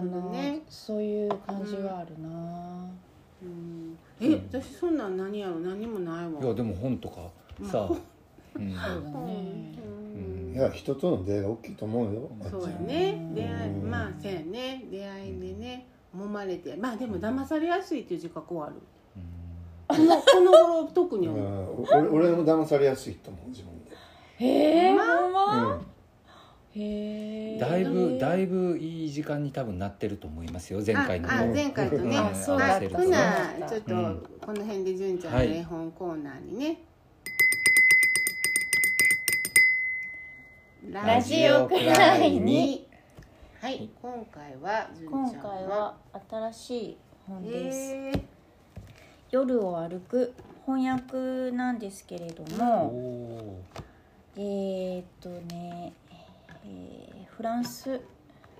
[0.00, 0.62] のね。
[0.68, 2.88] そういう感じはあるな、
[3.42, 3.98] うん。
[4.20, 5.56] え私そんなん何やろ？
[5.56, 6.40] 何もないわ。
[6.40, 7.30] いやでも本とか
[7.64, 7.90] さ、
[8.56, 8.70] うん。
[8.72, 12.30] そうだね、うんいや人との出会いが大きいと思うよ。
[12.50, 13.30] そうやはね。
[13.34, 13.90] 出会いうん。
[13.90, 14.84] まあそうやね。
[14.90, 16.76] 出会いでね揉まれて。
[16.76, 18.74] まあでも騙されやすいっていう自覚はある。
[19.88, 23.92] このこの頃特に俺俺も騙されやすいと思う自分で。
[24.38, 24.90] へえ。
[24.90, 25.86] ほんうま、ん。
[26.74, 27.58] へえ。
[27.58, 31.30] だいぶだいぶいい時間に多分なってると思いますよ前回の。
[31.30, 32.16] ああ前回とね。
[32.34, 32.78] そうほな
[33.66, 34.22] ちょっとうん。
[34.38, 35.56] この辺で純ちゃんのはい。
[35.56, 36.78] 絵本コーナーにね
[40.92, 42.86] ラジオくらいに。
[43.62, 45.96] はい今回は純ちゃん今回は
[46.30, 48.22] 新しい本です、えー。
[49.30, 50.34] 夜を歩く
[50.66, 53.62] 翻訳なんですけれどおも、お
[54.36, 55.94] えーっとね、
[56.66, 57.98] えーフランス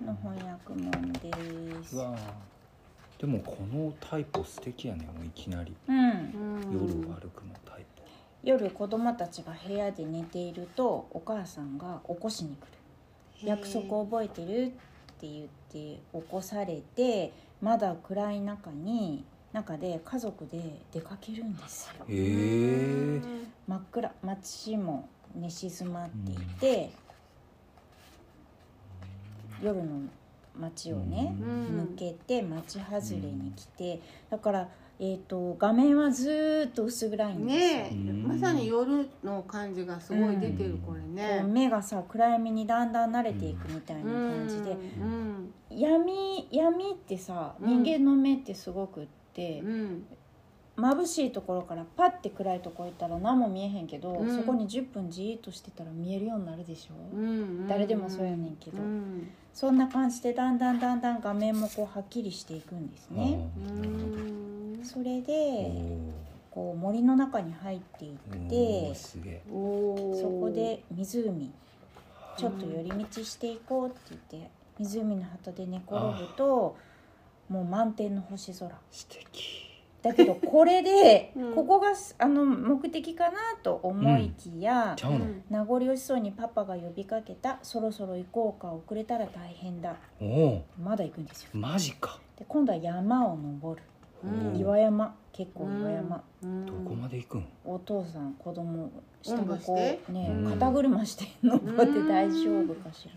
[0.02, 1.96] の翻訳本です。
[1.96, 3.20] わー。
[3.20, 5.76] でもこのタイプ素敵やねもういきなり。
[5.86, 6.72] うんうん。
[6.72, 7.52] 夜を歩くの
[8.42, 13.48] 夜子供たちが部屋で寝ているとお母さんが起こしに来る。
[13.48, 14.68] 約束を覚えてるっ
[15.20, 22.04] て言って起こされてまだ暗い中に中で家族で出かけるんですよ。
[23.68, 26.90] 真っ暗街も寝静まっていて、
[29.62, 30.00] 夜の
[30.58, 31.88] 街をね、うん。
[31.94, 34.68] 抜けて町外れに来て、だから、
[35.04, 41.42] えー、と画面はずーっと薄暗いんですよ、ねまさに夜の感じがすごい出てる、これこね。
[41.44, 45.52] う目がさ暗闇にだんだん慣れていくみたいな感じで、うん。
[45.70, 47.82] 闇闇ってさうん。
[47.82, 50.06] 人間の目ってすごくって、うん。
[50.76, 54.36] 眩しいところからパッて暗いとこ行ったら何も見えへんけど、うん。
[54.36, 57.20] そこに10分じーっとしてたら見えるようになるでしょ、う。
[57.20, 58.80] ん誰でもそうやねんけど。
[58.80, 59.30] うん。
[59.52, 64.51] そんな感じでだんだんだんだん画面もこうはっきりしていくんですね、うん
[64.84, 66.10] それおでー。
[66.50, 71.50] こう森の中に入っていっおてそこで湖
[72.36, 76.76] ちょっと寄り道していこうって言って湖の旗で寝転ぶと
[77.48, 78.70] もう満天の星空。
[78.90, 79.68] 素敵。
[80.02, 81.54] だけどこれで、 うん。
[81.54, 84.96] ここがあの目的かなと思いきや、
[85.48, 89.94] 名残惜しそうにパパが呼びかけた「そろそろ行こうか遅れたら大変だ。
[90.20, 91.50] おお」まだ行くんですよ。
[91.52, 92.18] マジか。
[92.36, 93.82] で今度は山を登る
[94.24, 94.56] うん。
[94.56, 95.14] 岩山。
[95.32, 96.66] 結構岩山、うん。
[96.66, 97.46] どこまで行くん？
[97.64, 98.90] お父さん子供
[99.22, 100.50] 下おんの子ぶしてねうん。
[100.50, 103.12] 肩車して登って大丈夫かしら。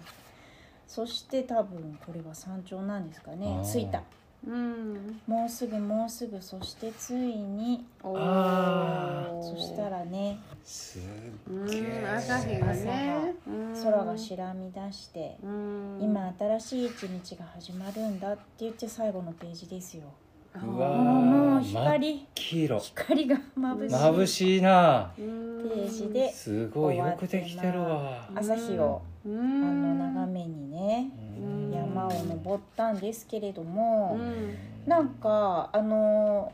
[0.87, 3.47] そして多分これは山頂なんですかね。
[3.59, 3.73] あー。
[3.73, 4.01] 着いた。
[4.47, 5.19] うん。
[5.27, 6.41] もうすぐもうすぐ。
[6.41, 7.85] そしてついに。
[8.01, 9.43] おあー。
[9.43, 10.39] そしたらね。
[10.63, 10.99] す
[11.49, 13.33] うっげえん朝日がね。
[13.45, 15.99] うん空が白み出してうん。
[16.01, 20.03] 今新しい一日が始まるんだって言って最後のページですよ
[20.63, 22.27] うわーもう光。
[22.33, 22.79] 黄色。
[22.79, 23.95] 光が眩しい。
[23.95, 25.11] 眩しいな。
[25.15, 28.29] ペページですごいよくできてるわ。
[28.35, 31.71] 朝日をああの眺めにねうん。
[31.71, 34.87] 山を登ったんですけれどうもん。
[34.87, 36.53] なんかあの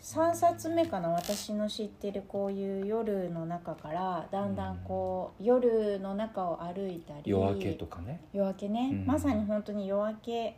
[0.00, 8.20] 3冊目かな私の知ってるこういう夜の中からだんだんこう夜の中を歩いたり夜明けとかね。
[8.32, 9.06] 夜明けね、うん。
[9.06, 10.56] まさに本当に夜明け。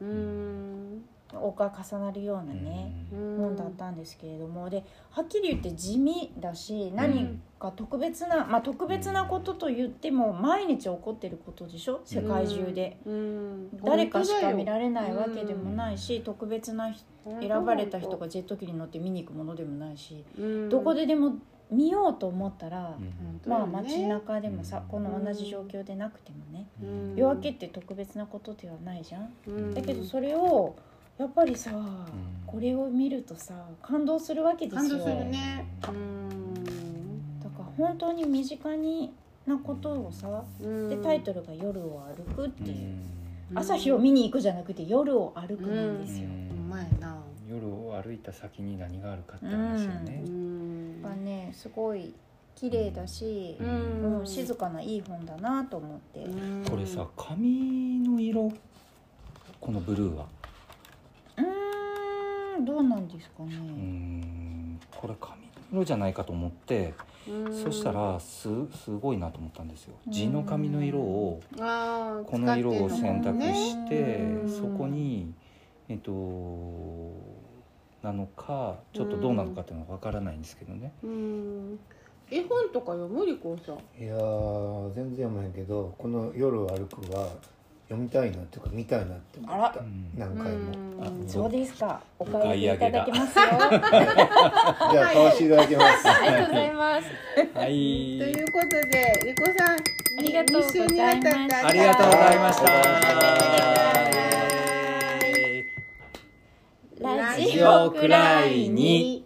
[0.00, 3.36] うんが重なるようなね、うん。
[3.38, 4.68] 本だったんですけれども。
[4.68, 12.00] ではっきり言って地味だし何か特別な、まあ特別なことと言っても毎日起こってることでしょ？
[12.04, 13.78] 世界中で、うん。
[13.84, 20.68] 誰かしか見られないわけでもないし、特別な選ばれた人がジェット機に乗って見に行くものでもないし、うん。
[20.68, 21.34] どこででも
[21.70, 23.50] 見ようと思ったら、うん。
[23.50, 24.88] まあ街中でもさ、うん。
[24.88, 27.14] この同じ状況でなくてもね、うん。
[27.16, 29.74] 夜明けって特別なことではないじゃん、うん。
[29.74, 30.74] だけどそれを
[31.18, 31.70] やっぱりさ、
[32.46, 34.80] これを見るとさ感動するわけですよ。
[34.80, 35.66] 感動するね。
[35.88, 37.40] うん。
[37.40, 39.12] だから本当に身近に
[39.46, 40.88] なことをさ、うん。
[40.88, 42.96] でタイトルが「夜を歩く」っていう、
[43.52, 43.58] うん。
[43.58, 47.16] 朝日を見に行くじゃなくて夜を歩くなんですよ、うまいな。
[47.48, 50.22] 夜を歩いた先に何があるかって話よね。
[50.26, 51.02] う、ん。
[51.02, 52.14] がねすごい
[52.54, 56.64] 綺麗だし、ううんん静かないい本だなと思って、うん。
[56.68, 58.50] これさ髪の色？
[59.60, 60.26] このブルーは
[61.38, 66.94] うーんどうなんですかね、うーんこれ髪の色じゃないかと思って
[67.28, 67.54] うん。
[67.54, 69.94] そしたらすすごいなと思ったんですよ。
[70.06, 70.12] うん。
[70.12, 74.50] 地の髪の色をこの色を選択してうん。
[74.50, 75.32] そこに
[75.88, 76.10] えっと
[78.02, 80.92] なのかちょっとどうなのかっていうのは分からないんですけどね。
[81.04, 81.78] うん。
[82.30, 83.24] 絵本とか読む？
[83.24, 84.02] りこさん。
[84.02, 87.28] いやー全然読まへんけどこの「夜を歩く」は
[87.92, 89.80] 読みたいなっていうか見たいなって思った。
[89.80, 91.28] うん何回も。
[91.28, 92.00] そうですか。
[92.18, 93.50] おお買買い上げだいただけますじゃあ
[95.12, 96.08] 買わせていただきます。
[96.24, 97.06] りがとうございます。
[97.54, 97.68] はい。
[97.68, 99.78] ということでゆこさんあ
[100.22, 101.66] りがとうございます一緒にあった。
[101.68, 102.72] ありがとうございました。
[107.02, 109.21] ラジオくらいに